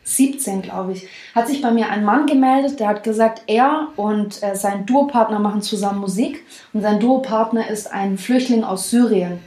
[0.09, 4.41] 2017, glaube ich, hat sich bei mir ein Mann gemeldet, der hat gesagt, er und
[4.43, 6.43] äh, sein Duopartner machen zusammen Musik
[6.73, 9.39] und sein Duopartner ist ein Flüchtling aus Syrien.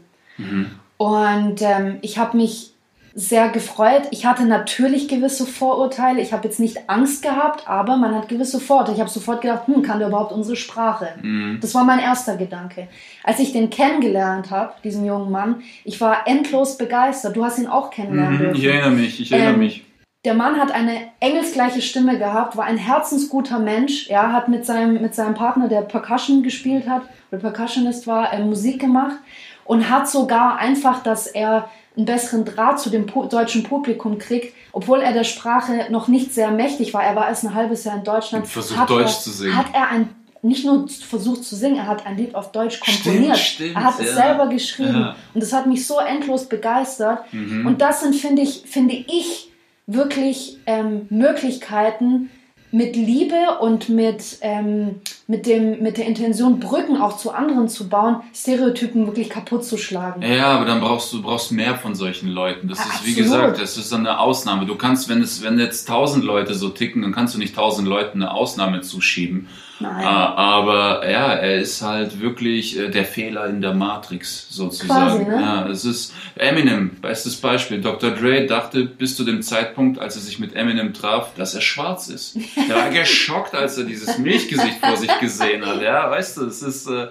[0.96, 2.72] Und ähm, ich habe mich
[3.14, 4.02] sehr gefreut.
[4.10, 6.22] Ich hatte natürlich gewisse Vorurteile.
[6.22, 8.94] Ich habe jetzt nicht Angst gehabt, aber man hat gewisse Vorurteile.
[8.94, 11.08] Ich habe sofort gedacht, hm, kann der überhaupt unsere Sprache?
[11.20, 11.58] Mhm.
[11.60, 12.88] Das war mein erster Gedanke.
[13.22, 17.36] Als ich den kennengelernt habe, diesen jungen Mann, ich war endlos begeistert.
[17.36, 18.54] Du hast ihn auch kennenlernen Mhm.
[18.54, 19.84] Ich erinnere mich, ich erinnere Ähm, mich.
[20.24, 24.08] Der Mann hat eine engelsgleiche Stimme gehabt, war ein herzensguter Mensch.
[24.08, 28.44] Ja, hat mit seinem, mit seinem Partner, der Percussion gespielt hat, oder Percussionist war, äh,
[28.44, 29.16] Musik gemacht
[29.64, 35.00] und hat sogar einfach, dass er einen besseren Draht zu dem deutschen Publikum kriegt, obwohl
[35.00, 37.02] er der Sprache noch nicht sehr mächtig war.
[37.02, 38.44] Er war erst ein halbes Jahr in Deutschland.
[38.44, 39.56] Und versucht, hat Deutsch er, zu singen.
[39.56, 40.08] Hat er ein
[40.44, 43.38] nicht nur versucht zu singen, er hat ein Lied auf Deutsch komponiert.
[43.38, 44.14] stimmt, er hat es ja.
[44.14, 45.00] selber geschrieben.
[45.00, 45.16] Ja.
[45.34, 47.32] Und das hat mich so endlos begeistert.
[47.32, 47.64] Mhm.
[47.64, 49.51] Und das sind, finde ich, finde ich,
[49.86, 52.30] wirklich ähm, Möglichkeiten,
[52.72, 57.88] mit Liebe und mit, ähm, mit, dem, mit der Intention, Brücken auch zu anderen zu
[57.88, 60.22] bauen, Stereotypen wirklich kaputt zu schlagen.
[60.22, 62.68] Ja, aber dann brauchst du brauchst mehr von solchen Leuten.
[62.68, 63.16] Das Ja, ist, wie absolut.
[63.16, 64.64] gesagt, das ist eine Ausnahme.
[64.64, 67.86] Du kannst, wenn es, wenn jetzt tausend Leute so ticken, dann kannst du nicht tausend
[67.86, 69.48] Leuten eine Ausnahme zuschieben.
[69.82, 70.06] Nein.
[70.06, 75.24] Ah, aber ja, er ist halt wirklich äh, der Fehler in der Matrix sozusagen.
[75.24, 75.42] Quasi, ne?
[75.42, 77.80] Ja, es ist Eminem, bestes Beispiel.
[77.80, 78.12] Dr.
[78.12, 82.08] Dre dachte bis zu dem Zeitpunkt, als er sich mit Eminem traf, dass er schwarz
[82.08, 82.38] ist.
[82.68, 85.82] Er war geschockt, als er dieses Milchgesicht vor sich gesehen hat.
[85.82, 87.08] Ja, weißt du, es ist äh,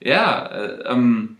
[0.00, 0.46] ja.
[0.46, 1.36] Äh, ähm,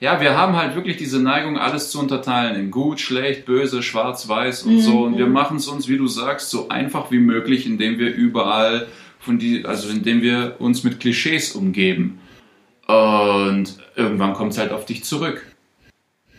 [0.00, 4.26] ja, wir haben halt wirklich diese Neigung, alles zu unterteilen in gut, schlecht, böse, schwarz,
[4.26, 5.02] weiß und so.
[5.02, 8.86] Und wir machen es uns, wie du sagst, so einfach wie möglich, indem wir überall
[9.20, 12.18] von die, also indem wir uns mit Klischees umgeben.
[12.86, 15.46] Und irgendwann kommt es halt auf dich zurück.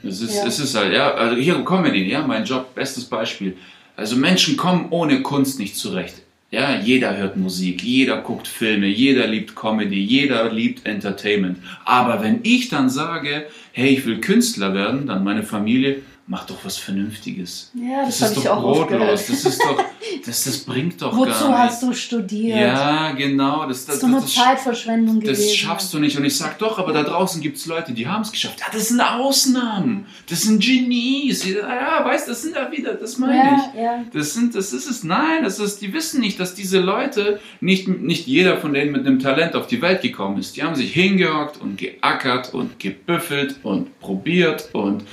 [0.04, 0.48] Es ist, Ja.
[0.48, 3.56] es ist halt, ja, also hier Comedy, ja, mein Job, bestes Beispiel.
[3.96, 6.16] Also Menschen kommen ohne Kunst nicht zurecht.
[6.50, 11.60] Ja, jeder hört Musik, jeder guckt Filme, jeder liebt Comedy, jeder liebt Entertainment.
[11.86, 16.58] Aber wenn ich dann sage, hey, ich will Künstler werden, dann meine Familie, mach doch
[16.64, 17.72] was Vernünftiges.
[17.74, 18.88] Ja, das das ist ich doch auch brotlos.
[18.90, 19.12] gehört.
[19.14, 19.84] Das ist doch,
[20.26, 21.74] das, das bringt doch Wozu gar nichts.
[21.76, 22.58] hast du studiert?
[22.58, 23.68] Ja, genau.
[23.68, 25.42] Das, Das das, ist doch nur das, Zeitverschwendung gewesen.
[25.44, 26.18] das schaffst du nicht.
[26.18, 28.60] Und ich sag doch, aber da draußen gibt es Leute, die haben es geschafft.
[28.60, 30.06] Ja, das sind Ausnahmen.
[30.30, 31.46] Das sind Genies.
[31.46, 33.80] Ja, weißt du, das sind da wieder, das meine ich.
[33.80, 34.04] Ja, ja.
[34.14, 35.04] Das sind, das ist es.
[35.04, 39.06] Nein, das ist, die wissen nicht, dass diese Leute, nicht, nicht jeder von denen mit
[39.06, 40.56] einem Talent auf die Welt gekommen ist.
[40.56, 45.04] Die haben sich hingehockt und geackert und gebüffelt und probiert und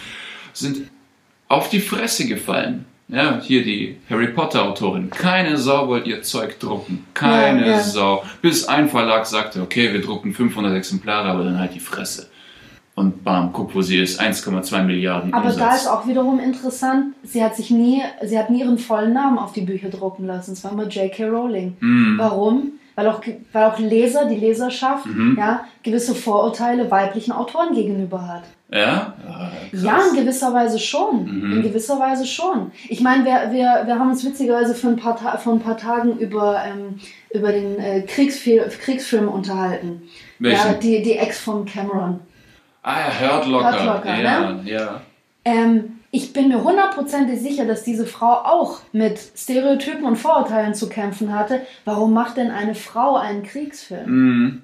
[0.52, 0.88] sind
[1.48, 2.84] auf die Fresse gefallen.
[3.08, 5.08] Ja, hier die Harry Potter Autorin.
[5.08, 7.06] Keine Sau wollte ihr Zeug drucken.
[7.14, 7.80] Keine Ja, ja.
[7.80, 8.22] Sau.
[8.42, 12.28] Bis ein Verlag sagte, okay, wir drucken 500 Exemplare, aber dann halt die Fresse.
[12.94, 14.20] Und bam, guck, wo sie ist.
[14.20, 15.58] 1,2 Milliarden Aber Umsatz.
[15.58, 19.38] da ist auch wiederum interessant, sie hat sich nie, sie hat nie ihren vollen Namen
[19.38, 20.52] auf die Bücher drucken lassen.
[20.52, 21.28] Es war immer J.K.
[21.28, 21.76] Rowling.
[21.80, 22.14] Mhm.
[22.18, 22.72] Warum?
[22.96, 25.36] Weil auch, weil auch Leser, die Leserschaft, Mhm.
[25.38, 28.42] ja, gewisse Vorurteile weiblichen Autoren gegenüber hat.
[28.70, 29.14] Ja?
[29.26, 29.50] Ah.
[29.72, 31.24] Ja, in gewisser Weise schon.
[31.24, 31.52] Mhm.
[31.52, 32.70] In gewisser Weise schon.
[32.88, 35.76] Ich meine, wir, wir, wir haben uns witzigerweise vor ein paar, Ta vor ein paar
[35.76, 36.98] Tagen über, ähm,
[37.30, 40.02] über den äh, Kriegsfil Kriegsfilm unterhalten.
[40.38, 40.66] Welchen?
[40.66, 42.20] Ja, die, die Ex von Cameron.
[42.82, 43.72] Ah ja, Hört Locker.
[43.72, 44.62] Hurt Locker, ja, ne?
[44.64, 45.00] ja.
[45.44, 50.88] Ähm, ich bin mir hundertprozentig sicher, dass diese Frau auch mit Stereotypen und Vorurteilen zu
[50.88, 51.62] kämpfen hatte.
[51.84, 54.10] Warum macht denn eine Frau einen Kriegsfilm?
[54.10, 54.62] Mhm.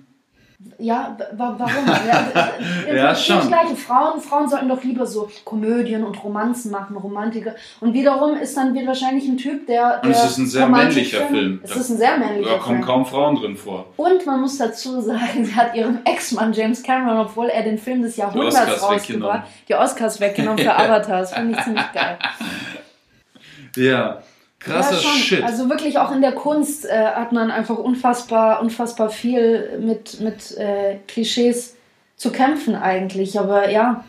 [0.78, 1.86] Ja, wa warum?
[2.08, 3.46] Ja, Ja, schon.
[3.48, 3.76] Gleiche.
[3.76, 7.54] Frauen, Frauen sollten doch lieber so Komödien und Romanzen machen, Romantiker.
[7.80, 10.00] Und wiederum ist dann wieder wahrscheinlich ein Typ, der.
[10.02, 11.60] Und es der ist ein sehr männlicher Film.
[11.62, 12.86] Es ist ein sehr männlicher Da kommen Film.
[12.86, 13.86] kaum Frauen drin vor.
[13.96, 18.02] Und man muss dazu sagen, sie hat ihrem Ex-Mann James Cameron, obwohl er den Film
[18.02, 21.20] des Jahrhunderts Oscars rausgebracht die Oscars weggenommen für Avatar.
[21.20, 22.18] Das finde ich ziemlich geil.
[23.76, 24.22] Ja.
[24.64, 25.12] Krasser ja, schon.
[25.12, 25.42] Shit.
[25.42, 30.56] Also wirklich auch in der Kunst äh, hat man einfach unfassbar, unfassbar viel mit, mit
[30.56, 31.76] äh, Klischees
[32.16, 33.38] zu kämpfen eigentlich.
[33.38, 34.04] Aber ja,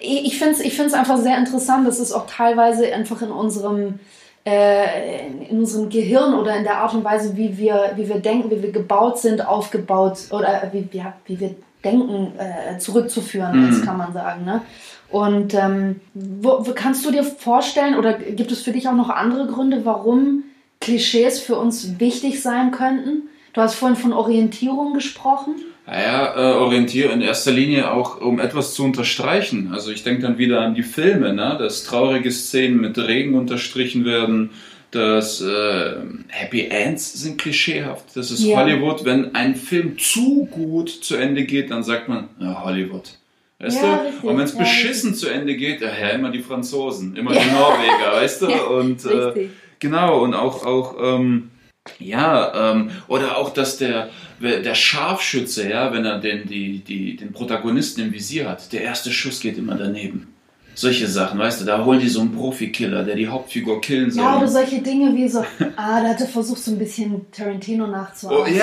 [0.00, 3.98] ich, finde es ich find's einfach sehr interessant, dass es auch teilweise einfach in unserem
[4.46, 8.48] äh, in unserem Gehirn oder in der Art und Weise, wie wir, wie wir denken,
[8.50, 13.68] wie wir gebaut sind, aufgebaut oder wie, ja, wie wir denken, äh, zurückzuführen Mhm.
[13.70, 14.44] ist, kann man sagen.
[14.44, 14.62] Ne?
[15.10, 19.46] Und ähm, wo, kannst du dir vorstellen oder gibt es für dich auch noch andere
[19.46, 20.44] Gründe, warum
[20.80, 23.28] Klischees für uns wichtig sein könnten?
[23.52, 25.54] Du hast vorhin von Orientierung gesprochen.
[25.86, 29.70] Naja, äh, orientiere in erster Linie auch, um etwas zu unterstreichen.
[29.72, 31.56] Also ich denke dann wieder an die Filme, ne?
[31.58, 34.50] dass traurige Szenen mit Regen unterstrichen werden,
[34.90, 35.94] dass äh,
[36.28, 38.04] Happy Ends sind klischeehaft.
[38.16, 38.56] Das ist Ja.
[38.56, 39.04] Hollywood.
[39.04, 43.16] Wenn ein Film zu gut zu Ende geht, dann sagt man, ja, Hollywood.
[43.58, 44.06] Weißt Ja, du?
[44.06, 47.32] richtig, Und wenn es ja, beschissen zu Ende geht, ja, ja, immer die Franzosen, immer
[47.32, 48.46] die Norweger, weißt du?
[48.78, 49.50] Und äh, richtig.
[49.78, 51.50] Genau, und auch, auch ähm,
[51.98, 54.08] ja, ähm, oder auch, dass der,
[54.40, 59.12] der Scharfschütze, ja, wenn er den, die, die, den Protagonisten im Visier hat, der erste
[59.12, 60.28] Schuss geht immer daneben.
[60.78, 64.22] Solche Sachen, weißt du, da holen die so einen Profikiller, der die Hauptfigur killen soll.
[64.22, 65.40] Ja, oder solche Dinge wie so,
[65.74, 68.40] ah, da hat er versucht, so ein bisschen Tarantino nachzuahmen.
[68.42, 68.54] Oh, ja,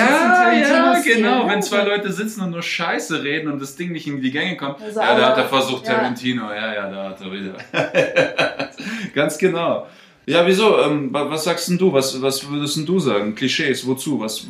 [0.54, 1.44] ja, Tarantino-Stil, genau.
[1.44, 1.50] ne?
[1.52, 4.56] Wenn zwei Leute sitzen und nur Scheiße reden und das Ding nicht in die Gänge
[4.56, 5.94] kommt, Also, ja, da hat er versucht, ja.
[5.94, 7.54] Tarantino, ja, ja, da hat er wieder.
[9.14, 9.86] Ganz genau.
[10.26, 10.78] Ja, wieso?
[10.82, 11.92] Ähm, wa- was sagst denn du?
[11.92, 13.34] Was, was würdest denn du sagen?
[13.34, 14.20] Klischees, wozu?
[14.20, 14.46] Was?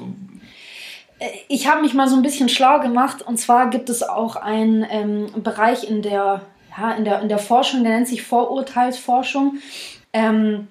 [1.49, 4.85] Ich habe mich mal so ein bisschen schlau gemacht und zwar gibt es auch einen
[4.91, 6.43] ähm, Bereich in der,
[6.77, 9.59] ja, in, der, in der Forschung, der nennt sich Vorurteilsforschung.
[10.13, 10.69] Ähm,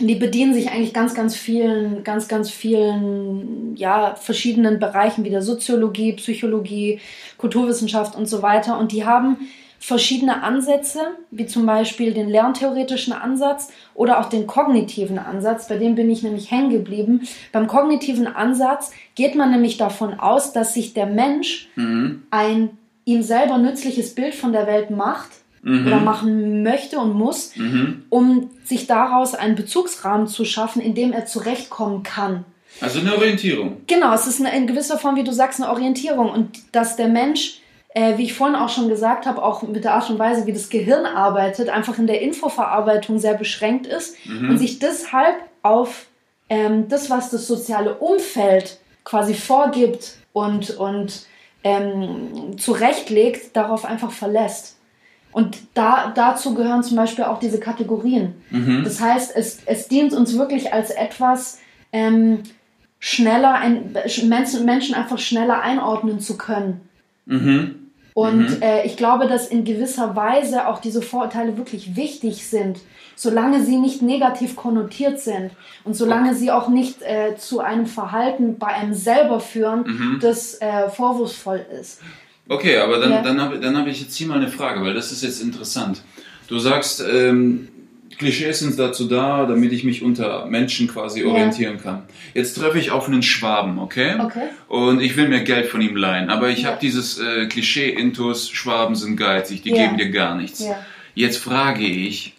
[0.00, 5.42] die bedienen sich eigentlich ganz, ganz vielen, ganz, ganz vielen, ja, verschiedenen Bereichen wie der
[5.42, 7.00] Soziologie, Psychologie,
[7.36, 8.78] Kulturwissenschaft und so weiter.
[8.78, 9.36] Und die haben
[9.78, 15.68] verschiedene Ansätze, wie zum Beispiel den lerntheoretischen Ansatz oder auch den kognitiven Ansatz.
[15.68, 17.26] Bei dem bin ich nämlich hängen geblieben.
[17.52, 22.22] Beim kognitiven Ansatz geht man nämlich davon aus, dass sich der Mensch Mhm.
[22.30, 22.70] ein
[23.04, 25.30] ihm selber nützliches Bild von der Welt macht
[25.62, 25.86] Mhm.
[25.86, 28.04] oder machen möchte und muss, Mhm.
[28.08, 32.44] um sich daraus einen Bezugsrahmen zu schaffen, in dem er zurechtkommen kann.
[32.80, 33.78] Also eine Orientierung.
[33.86, 37.08] Genau, es ist eine, in gewisser Form, wie du sagst, eine Orientierung und dass der
[37.08, 37.60] Mensch,
[37.94, 40.52] äh, wie ich vorhin auch schon gesagt habe, auch mit der Art und Weise, wie
[40.52, 44.50] das Gehirn arbeitet, einfach in der Infoverarbeitung sehr beschränkt ist Mhm.
[44.50, 46.06] und sich deshalb auf
[46.48, 51.26] ähm, das, was das soziale Umfeld quasi vorgibt und, und
[51.64, 54.76] ähm, zurechtlegt, darauf einfach verlässt.
[55.32, 58.34] Und da, dazu gehören zum Beispiel auch diese Kategorien.
[58.50, 58.82] Mhm.
[58.84, 61.58] Das heißt, es, es dient uns wirklich als etwas,
[61.92, 62.40] ähm,
[62.98, 66.80] schneller ein, Menschen, Menschen einfach schneller einordnen zu können.
[67.26, 67.76] Mhm.
[68.12, 68.62] Und Mhm.
[68.62, 72.80] äh, ich glaube, dass in gewisser Weise auch diese Vorurteile wirklich wichtig sind,
[73.14, 75.52] solange sie nicht negativ konnotiert sind
[75.84, 80.18] und solange sie auch nicht äh, zu einem Verhalten bei einem selber führen, Mhm.
[80.20, 82.00] das äh, vorwurfsvoll ist.
[82.50, 83.22] Okay, aber dann, Ja.
[83.22, 86.02] dann habe dann hab ich jetzt hier mal eine Frage, weil das ist jetzt interessant.
[86.48, 87.68] Du sagst, ähm,
[88.18, 91.26] Klischees sind dazu da, damit ich mich unter Menschen quasi Ja.
[91.28, 92.02] orientieren kann.
[92.34, 94.16] Jetzt treffe ich auf einen Schwaben, okay?
[94.20, 94.48] Okay.
[94.68, 96.70] Und ich will mir Geld von ihm leihen, aber ich Ja.
[96.70, 99.76] habe dieses äh, Klischee-Intus, Schwaben sind geizig, die Ja.
[99.86, 100.58] geben dir gar nichts.
[100.66, 100.76] Ja.
[101.14, 102.34] Jetzt frage ich,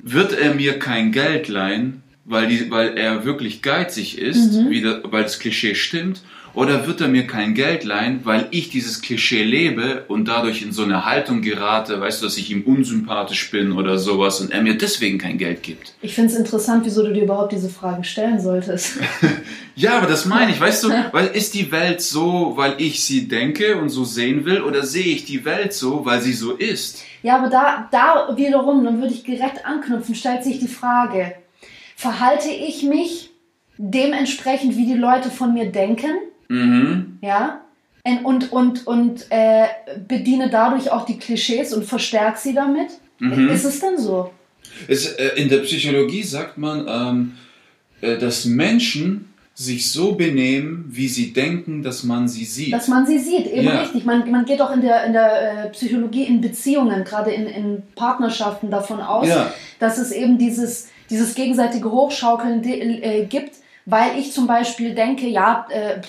[0.00, 4.70] wird er mir kein Geld leihen, weil, die, weil er wirklich geizig ist, Mhm.
[4.70, 6.22] wie da, weil das Klischee stimmt?
[6.58, 10.72] Oder wird er mir kein Geld leihen, weil ich dieses Klischee lebe und dadurch in
[10.72, 14.60] so eine Haltung gerate, weißt du, dass ich ihm unsympathisch bin oder sowas und er
[14.60, 15.94] mir deswegen kein Geld gibt?
[16.02, 18.96] Ich finde es interessant, wieso du dir überhaupt diese Fragen stellen solltest.
[19.76, 23.28] ja, aber das meine ich, weißt du, weil ist die Welt so, weil ich sie
[23.28, 27.04] denke und so sehen will oder sehe ich die Welt so, weil sie so ist?
[27.22, 31.34] Ja, aber da, da wiederum, dann würde ich direkt anknüpfen, stellt sich die Frage,
[31.94, 33.30] verhalte ich mich
[33.76, 36.10] dementsprechend, wie die Leute von mir denken?
[36.48, 37.18] Mhm.
[37.22, 37.60] Ja.
[38.24, 39.66] Und, und, und äh,
[40.06, 42.88] bediene dadurch auch die Klischees und verstärke sie damit?
[43.18, 43.50] Mhm.
[43.50, 44.30] Ist es denn so?
[44.86, 47.32] Es, äh, in der Psychologie sagt man, ähm,
[48.00, 52.72] äh, dass Menschen sich so benehmen, wie sie denken, dass man sie sieht.
[52.72, 53.80] Dass man sie sieht, eben ja.
[53.80, 54.04] richtig.
[54.04, 57.82] Man, man geht auch in der, in der äh, Psychologie in Beziehungen, gerade in, in
[57.96, 59.52] Partnerschaften davon aus, ja.
[59.80, 65.66] dass es eben dieses, dieses gegenseitige Hochschaukeln äh, gibt, weil ich zum Beispiel denke, ja,
[65.70, 66.02] äh,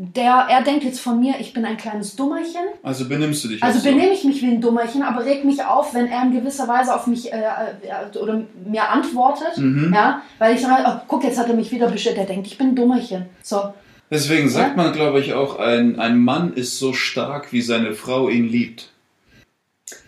[0.00, 2.60] der, er denkt jetzt von mir, ich bin ein kleines Dummerchen.
[2.84, 3.84] Also benimmst du dich Also so.
[3.84, 6.94] benehme ich mich wie ein Dummerchen, aber reg mich auf, wenn er in gewisser Weise
[6.94, 9.58] auf mich äh, äh, oder mir antwortet.
[9.58, 9.92] Mhm.
[9.92, 12.56] Ja, weil ich sage, oh, guck, jetzt hat er mich wieder bestellt, der denkt, ich
[12.56, 13.26] bin ein Dummerchen.
[13.42, 13.74] So.
[14.08, 14.84] Deswegen sagt ja?
[14.84, 18.92] man, glaube ich, auch, ein, ein Mann ist so stark, wie seine Frau ihn liebt.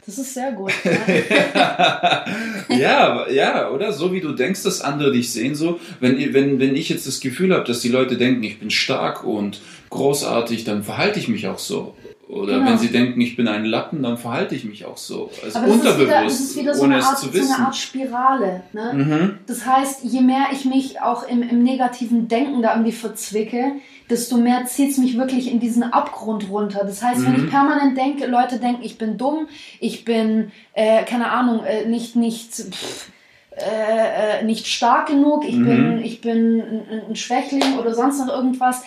[0.06, 0.72] Das ist sehr gut.
[2.68, 3.92] ja, ja, oder?
[3.92, 5.80] So wie du denkst, dass andere dich sehen, so.
[6.00, 9.24] Wenn, wenn, wenn ich jetzt das Gefühl habe, dass die Leute denken, ich bin stark
[9.24, 11.94] und großartig, dann verhalte ich mich auch so.
[12.30, 12.70] Oder genau.
[12.70, 15.30] wenn sie denken, ich bin ein Lappen, dann verhalte ich mich auch so.
[15.42, 17.66] Also Aber das unterbewusst, ist wieder, das ist wieder so, ohne eine Art, so eine
[17.66, 18.62] Art Spirale.
[18.72, 18.92] Ne?
[18.94, 19.38] Mhm.
[19.48, 23.72] Das heißt, je mehr ich mich auch im, im negativen Denken da irgendwie verzwicke,
[24.08, 26.84] desto mehr zieht es mich wirklich in diesen Abgrund runter.
[26.84, 27.26] Das heißt, mhm.
[27.26, 27.50] wenn ich mhm.
[27.50, 29.48] permanent denke, Leute denken, ich bin dumm,
[29.80, 33.10] ich bin, äh, keine Ahnung, äh, nicht, nicht, pff,
[33.56, 35.64] äh, äh nicht stark genug, ich mhm.
[35.66, 38.82] bin, ich bin ein, ein, Schwächling oder sonst noch irgendwas,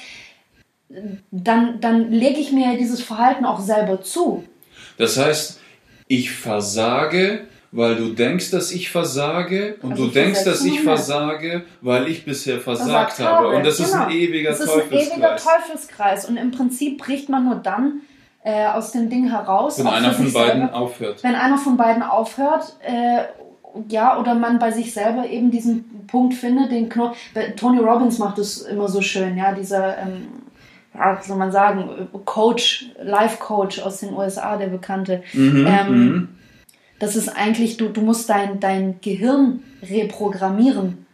[1.32, 4.44] dann, dann lege ich mir dieses Verhalten auch selber zu.
[4.98, 5.60] Das heißt,
[6.08, 11.64] ich versage weil du denkst, dass ich versage und also du denkst, dass ich versage,
[11.82, 13.48] weil ich bisher versagt, versagt habe.
[13.50, 13.90] Und das genau.
[13.90, 14.22] ist ein genau.
[14.22, 15.02] ewiger das Teufelskreis.
[15.02, 16.26] Ist ein ewiger Teufelskreis.
[16.30, 18.02] Und im Prinzip bricht man nur dann
[18.44, 19.80] äh, aus dem Ding heraus.
[19.80, 21.24] Wenn einer von beiden selber, aufhört.
[21.24, 23.24] Wenn einer von beiden aufhört, äh,
[23.90, 27.18] ja, oder man bei sich selber eben diesen Punkt findet, den Knopf.
[27.56, 30.28] Tony Robbins macht es immer so schön, ja, dieser, ähm,
[30.94, 35.24] ja, soll man sagen, Coach, Life-Coach aus den USA, der bekannte.
[35.34, 36.30] Mhm, ähm, mhm
[37.04, 41.06] das ist eigentlich, du, du musst dein, dein Gehirn reprogrammieren.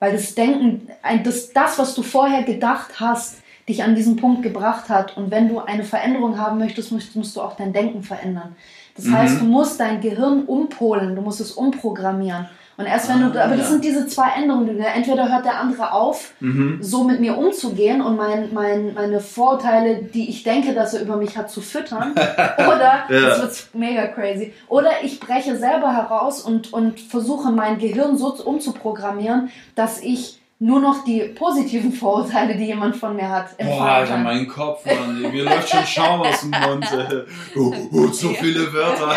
[0.00, 0.88] Weil das Denken,
[1.22, 5.16] das, das, was du vorher gedacht hast, dich an diesen Punkt gebracht hat.
[5.16, 8.56] Und wenn du eine Veränderung haben möchtest, musst, musst du auch dein Denken verändern.
[8.96, 9.16] Das mhm.
[9.16, 12.48] heißt, du musst dein Gehirn umpolen, du musst es umprogrammieren.
[12.80, 13.58] Und erst wenn ah, du, aber ja.
[13.58, 14.80] das sind diese zwei Änderungen.
[14.80, 16.78] Entweder hört der andere auf, mhm.
[16.80, 21.16] so mit mir umzugehen und mein, mein, meine Vorurteile, die ich denke, dass er über
[21.16, 22.12] mich hat, zu füttern.
[22.56, 23.20] oder, ja.
[23.20, 24.54] das wird mega crazy.
[24.68, 30.80] Oder ich breche selber heraus und, und versuche mein Gehirn so umzuprogrammieren, dass ich nur
[30.80, 33.58] noch die positiven Vorurteile, die jemand von mir hat.
[33.58, 35.20] Boah, Alter, mein Kopf, Mann.
[35.20, 36.86] Mir läuft schon Schaum aus dem Mund.
[37.56, 39.12] Oh, oh, so viele Wörter.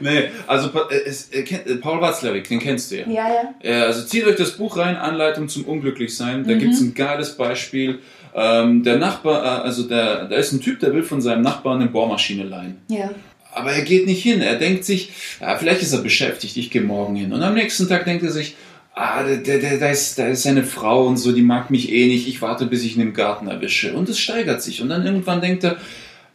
[0.00, 0.70] Nee, also
[1.06, 3.08] es, äh, äh, Paul Watzlawick, den kennst du ja.
[3.08, 3.26] Ja,
[3.62, 3.84] ja.
[3.84, 6.46] Also zieht euch das Buch rein, Anleitung zum Unglücklichsein.
[6.46, 6.58] Da mhm.
[6.58, 8.00] gibt es ein geiles Beispiel.
[8.34, 11.80] Ähm, der Nachbar, äh, also der, da ist ein Typ, der will von seinem Nachbarn
[11.80, 12.78] eine Bohrmaschine leihen.
[12.88, 13.10] Ja.
[13.52, 14.40] Aber er geht nicht hin.
[14.40, 17.32] Er denkt sich, ja, vielleicht ist er beschäftigt, ich gehe morgen hin.
[17.32, 18.56] Und am nächsten Tag denkt er sich,
[18.94, 22.06] ah, da, da, da, ist, da ist eine Frau und so, die mag mich eh
[22.06, 23.94] nicht, ich warte, bis ich ihn im Garten erwische.
[23.94, 24.82] Und es steigert sich.
[24.82, 25.76] Und dann irgendwann denkt er,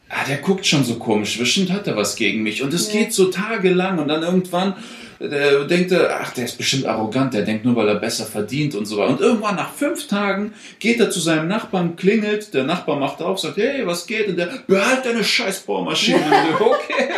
[0.10, 2.62] ah, der guckt schon so komisch, bestimmt hat er was gegen mich.
[2.62, 3.00] Und es ja.
[3.00, 4.74] geht so tagelang und dann irgendwann
[5.20, 8.86] der denkt, ach, der ist bestimmt arrogant, der denkt nur, weil er besser verdient und
[8.86, 9.10] so weiter.
[9.10, 13.40] Und irgendwann nach fünf Tagen geht er zu seinem Nachbarn, klingelt, der Nachbar macht auf,
[13.40, 14.30] sagt, hey, was geht?
[14.30, 16.20] Und der, behalt deine Scheißbohrmaschine.
[16.60, 17.10] okay.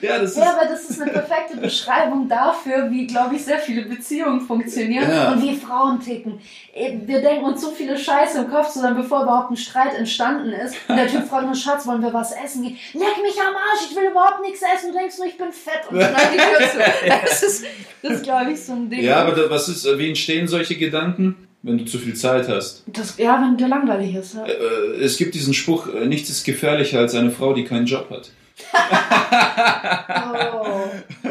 [0.00, 3.58] ja, das ist ja, aber das ist eine perfekte Beschreibung dafür, wie, glaube ich, sehr
[3.58, 5.32] viele Beziehungen funktionieren ja.
[5.32, 6.40] und wie Frauen ticken.
[6.74, 10.74] Wir denken uns so viele Scheiße im Kopf zusammen, bevor überhaupt ein Streit entstanden ist.
[10.88, 12.64] Und der Typ fragt nur, Schatz, wollen wir was essen?
[12.64, 14.90] Leck mich am Arsch, ich will überhaupt nichts essen.
[14.90, 15.82] Du denkst nur, ich bin fett.
[15.90, 16.78] Und dann die Tür zu.
[17.40, 17.64] Das ist,
[18.02, 19.02] das glaube ich, so ein Ding.
[19.02, 21.36] Ja, aber was ist, wie entstehen solche Gedanken?
[21.62, 22.82] Wenn du zu viel Zeit hast.
[22.86, 24.34] Das, ja, wenn dir langweilig ist.
[24.34, 24.44] Ja.
[24.44, 27.86] Äh, äh, es gibt diesen Spruch, äh, nichts ist gefährlicher als eine Frau, die keinen
[27.86, 28.30] Job hat.
[30.34, 30.90] oh.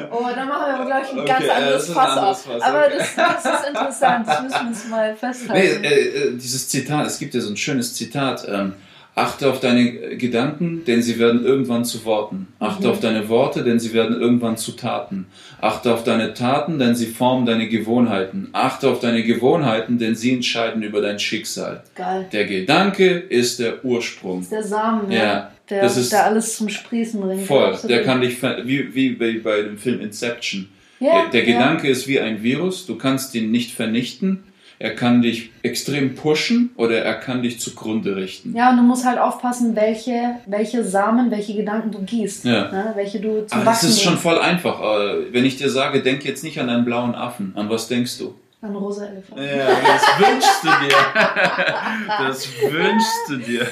[0.09, 2.63] oh, dann machen wir aber, glaube ich, ein okay, ganz anderes ja, Fass auf.
[2.63, 5.81] Aber das, das, ist interessant, das müssen wir uns mal festhalten.
[5.81, 8.47] Nee, äh, dieses Zitat, es gibt ja so ein schönes Zitat.
[8.49, 8.73] Ähm,
[9.15, 12.47] Achte auf deine Gedanken, denn sie werden irgendwann zu Worten.
[12.59, 12.93] Achte Mhm.
[12.93, 15.27] auf deine Worte, denn sie werden irgendwann zu Taten.
[15.61, 18.49] Achte auf deine Taten, denn sie formen deine Gewohnheiten.
[18.53, 21.83] Achte auf deine Gewohnheiten, denn sie entscheiden über dein Schicksal.
[21.93, 22.25] Geil.
[22.33, 24.37] Der Gedanke ist der Ursprung.
[24.39, 25.51] Das ist der Samen, Ja, ja.
[25.69, 27.43] Der, das ist- der alles zum Sprießen bringt.
[27.43, 27.65] Voll.
[27.65, 27.91] Absolut.
[27.91, 30.69] Der kann dich, wie, wie bei, bei dem Film Inception.
[30.99, 31.53] ja, der der ja.
[31.59, 32.85] Gedanke ist wie ein Virus.
[32.87, 34.43] Du kannst ihn nicht vernichten.
[34.80, 38.56] Er kann dich extrem pushen oder er kann dich zugrunde richten.
[38.56, 42.46] Ja, und du musst halt aufpassen, welche, welche Samen, welche Gedanken du gießt.
[42.46, 42.71] Ja.
[42.71, 42.92] Ne?
[42.96, 44.82] Welche du zum Aber das ist schon voll einfach.
[44.82, 48.17] Äh, Wenn ich dir sage, denk jetzt nicht an einen blauen Affen, an was denkst
[48.17, 48.36] du?
[48.62, 49.42] Ein rosa Elefant.
[49.42, 50.96] Ja, das wünschst du dir.
[52.26, 53.67] Das wünschst du dir.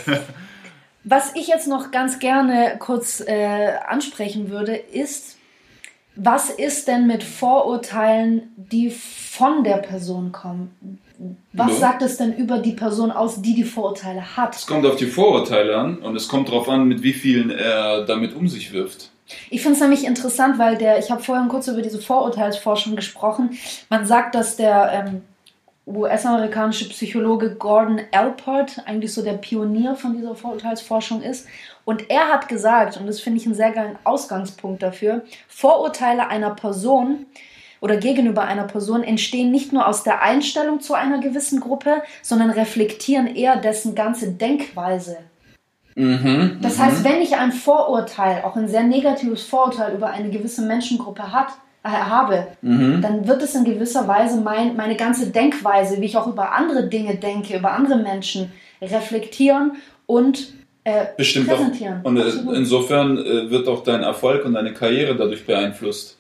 [1.04, 5.38] Was ich jetzt noch ganz gerne kurz äh, ansprechen würde, ist,
[6.16, 10.99] was ist denn mit Vorurteilen, die von der Person kommen?
[11.53, 14.55] Was sagt es denn über die Person aus, die die Vorurteile hat?
[14.55, 18.05] Es kommt auf die Vorurteile an und es kommt darauf an, mit wie vielen er
[18.05, 19.12] damit um sich wirft.
[19.49, 23.51] Ich finde es nämlich interessant, weil der, ich habe vorhin kurz über diese Vorurteilsforschung gesprochen.
[23.89, 25.22] Man sagt, dass der ähm,
[25.95, 31.47] US-amerikanische Psychologe Gordon Alport eigentlich so der Pionier von dieser Vorurteilsforschung ist.
[31.85, 36.51] Und er hat gesagt, und das finde ich einen sehr geilen Ausgangspunkt dafür, Vorurteile einer
[36.51, 37.25] Person
[37.81, 42.51] oder gegenüber einer Person entstehen nicht nur aus der Einstellung zu einer gewissen Gruppe, sondern
[42.51, 45.17] reflektieren eher dessen ganze Denkweise.
[45.95, 46.81] Mhm, Das mhm.
[46.83, 51.49] heißt, wenn ich ein Vorurteil, auch ein sehr negatives Vorurteil über eine gewisse Menschengruppe hat,
[51.84, 53.01] habe, Mhm.
[53.01, 56.88] dann wird es in gewisser Weise mein, meine ganze Denkweise, wie ich auch über andere
[56.88, 58.51] Dinge denke, über andere Menschen,
[58.82, 59.73] reflektieren
[60.05, 60.53] und
[60.84, 61.57] äh, Bestimmt auch.
[61.57, 62.01] präsentieren.
[62.03, 62.55] Und äh, Absolut.
[62.55, 66.17] insofern äh, wird auch dein Erfolg und deine Karriere dadurch beeinflusst.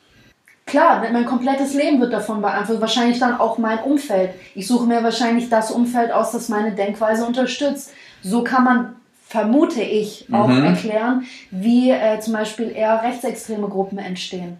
[0.67, 2.79] Klar, mein komplettes Leben wird davon beeinflusst.
[2.79, 4.29] Wahrscheinlich dann auch mein Umfeld.
[4.55, 7.91] Ich suche mir wahrscheinlich das Umfeld aus, das meine Denkweise unterstützt.
[8.21, 8.95] So kann man,
[9.27, 10.63] vermute ich, auch Mhm.
[10.63, 14.57] erklären, wie äh, zum Beispiel eher rechtsextreme Gruppen entstehen.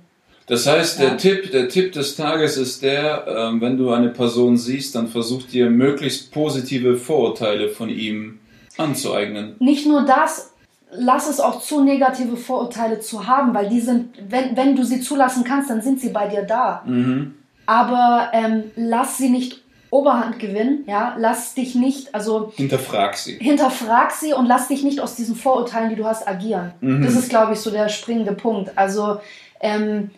[0.47, 1.09] Das heißt, Ja.
[1.09, 5.07] der, Tipp, der Tipp des Tages ist der, ähm, wenn du eine Person siehst, dann
[5.07, 8.39] versuch dir möglichst positive Vorurteile von ihm
[8.77, 9.55] anzueignen.
[9.59, 10.51] Nicht nur das,
[10.91, 14.99] lass es auch zu, negative Vorurteile zu haben, weil die sind, wenn, wenn du sie
[15.01, 16.83] zulassen kannst, dann sind sie bei dir da.
[16.85, 17.35] Mhm.
[17.65, 23.33] Aber ähm, lass sie nicht Oberhand gewinnen, ja, lass dich nicht, also Hinterfrag sie.
[23.39, 26.71] hinterfrag sie und lass dich nicht aus diesen Vorurteilen, die du hast, agieren.
[26.79, 27.03] Mhm.
[27.03, 28.71] Das ist, glaube ich, so der springende Punkt.
[28.77, 29.17] Also
[29.59, 30.09] ähm,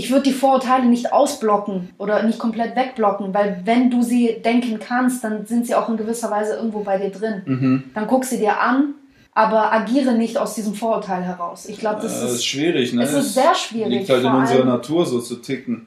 [0.00, 4.78] ich würde die Vorurteile nicht ausblocken oder nicht komplett wegblocken, weil wenn du sie denken
[4.78, 7.42] kannst, dann sind sie auch in gewisser Weise irgendwo bei dir drin.
[7.44, 7.84] Mhm.
[7.92, 8.94] Dann guck sie dir an,
[9.34, 11.66] aber agiere nicht aus diesem Vorurteil heraus.
[11.66, 13.02] Ich glaube, das Äh, ist ist schwierig, ne?
[13.02, 15.86] es ist sehr schwierig, Liegt halt in unserer Natur so zu ticken.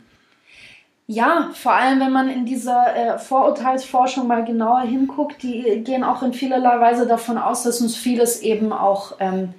[1.07, 6.21] Ja, vor allem wenn man in dieser äh, Vorurteilsforschung mal genauer hinguckt, die gehen auch
[6.21, 9.55] in vielerlei Weise davon aus, dass uns vieles eben auch ähm,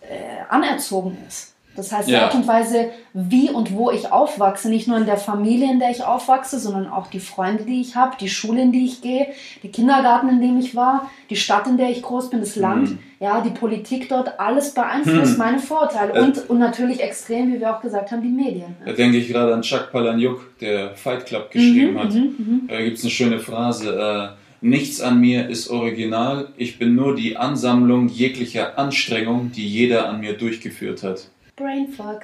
[0.00, 1.54] äh, anerzogen ist.
[1.80, 2.24] Das heißt, die Ja.
[2.24, 5.90] Art und Weise, wie und wo ich aufwachse, nicht nur in der Familie, in der
[5.90, 9.28] ich aufwachse, sondern auch die Freunde, die ich habe, die Schule, in die ich gehe,
[9.62, 12.90] der Kindergarten, in dem ich war, die Stadt, in der ich groß bin, das Land,
[12.90, 12.98] Mhm.
[13.18, 15.38] ja, die Politik dort, alles beeinflusst Hm.
[15.38, 16.12] meine Vorurteile.
[16.12, 16.20] Äh.
[16.22, 18.76] Und, und natürlich extrem, wie wir auch gesagt haben, die Medien.
[18.84, 22.12] Da denke ich gerade an Chuck Palahniuk, der Fight Club geschrieben Mhm, hat.
[22.12, 22.60] mhm, mhm.
[22.68, 24.34] Da gibt es eine schöne Phrase.
[24.36, 26.48] Äh, Nichts an mir ist original.
[26.58, 31.28] Ich bin nur die Ansammlung jeglicher Anstrengung, die jeder an mir durchgeführt hat.
[31.60, 32.22] Brainfuck.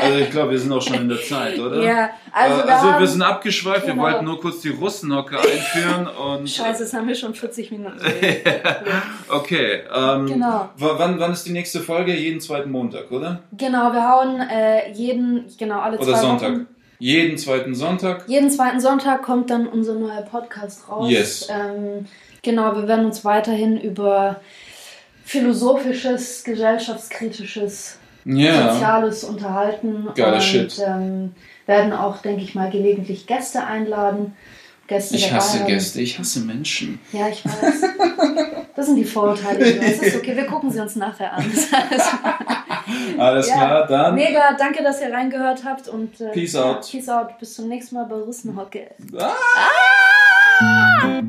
[0.00, 1.82] Also ich glaube, wir sind auch schon in der Zeit, oder?
[1.82, 4.04] Ja, also, Äh, wir also wir sind abgeschweift, wir Genau.
[4.04, 7.98] wollten nur kurz die Russenhocke einführen und Scheiße, jetzt haben wir schon 40 Minuten.
[9.28, 9.80] okay.
[9.94, 10.68] Ähm, Genau.
[10.76, 12.14] Wann, wann ist die nächste Folge?
[12.14, 13.40] Jeden zweiten Montag, oder?
[13.56, 16.52] Genau, wir hauen äh, jeden, genau, alle Oder zwei Sonntag?
[16.52, 16.66] Wochen.
[16.98, 18.24] Jeden zweiten Sonntag?
[18.26, 21.10] Jeden zweiten Sonntag kommt dann unser neuer Podcast raus.
[21.10, 21.48] Yes.
[21.48, 22.06] Ähm,
[22.42, 24.40] genau, wir werden uns weiterhin über
[25.24, 28.72] philosophisches, gesellschaftskritisches, Ja.
[28.74, 30.08] Soziales unterhalten.
[30.14, 30.78] Geiler und Shit.
[30.86, 31.32] Ähm,
[31.66, 34.34] werden auch, denke ich mal, gelegentlich Gäste einladen.
[34.86, 35.64] Gäste Ich hasse.
[35.64, 36.98] Gäste, ich hasse Menschen.
[37.12, 37.82] Ja, ich weiß.
[38.74, 39.74] Das sind die Vorurteile.
[39.76, 41.44] Das ist okay, wir gucken sie uns nachher an.
[43.18, 43.54] Alles Ja.
[43.54, 44.14] klar, dann.
[44.16, 46.88] Mega, danke, dass ihr reingehört habt und äh, Peace out.
[46.90, 47.38] Peace out.
[47.38, 48.90] Bis zum nächsten Mal bei Russenhocke.
[50.60, 51.22] Ah!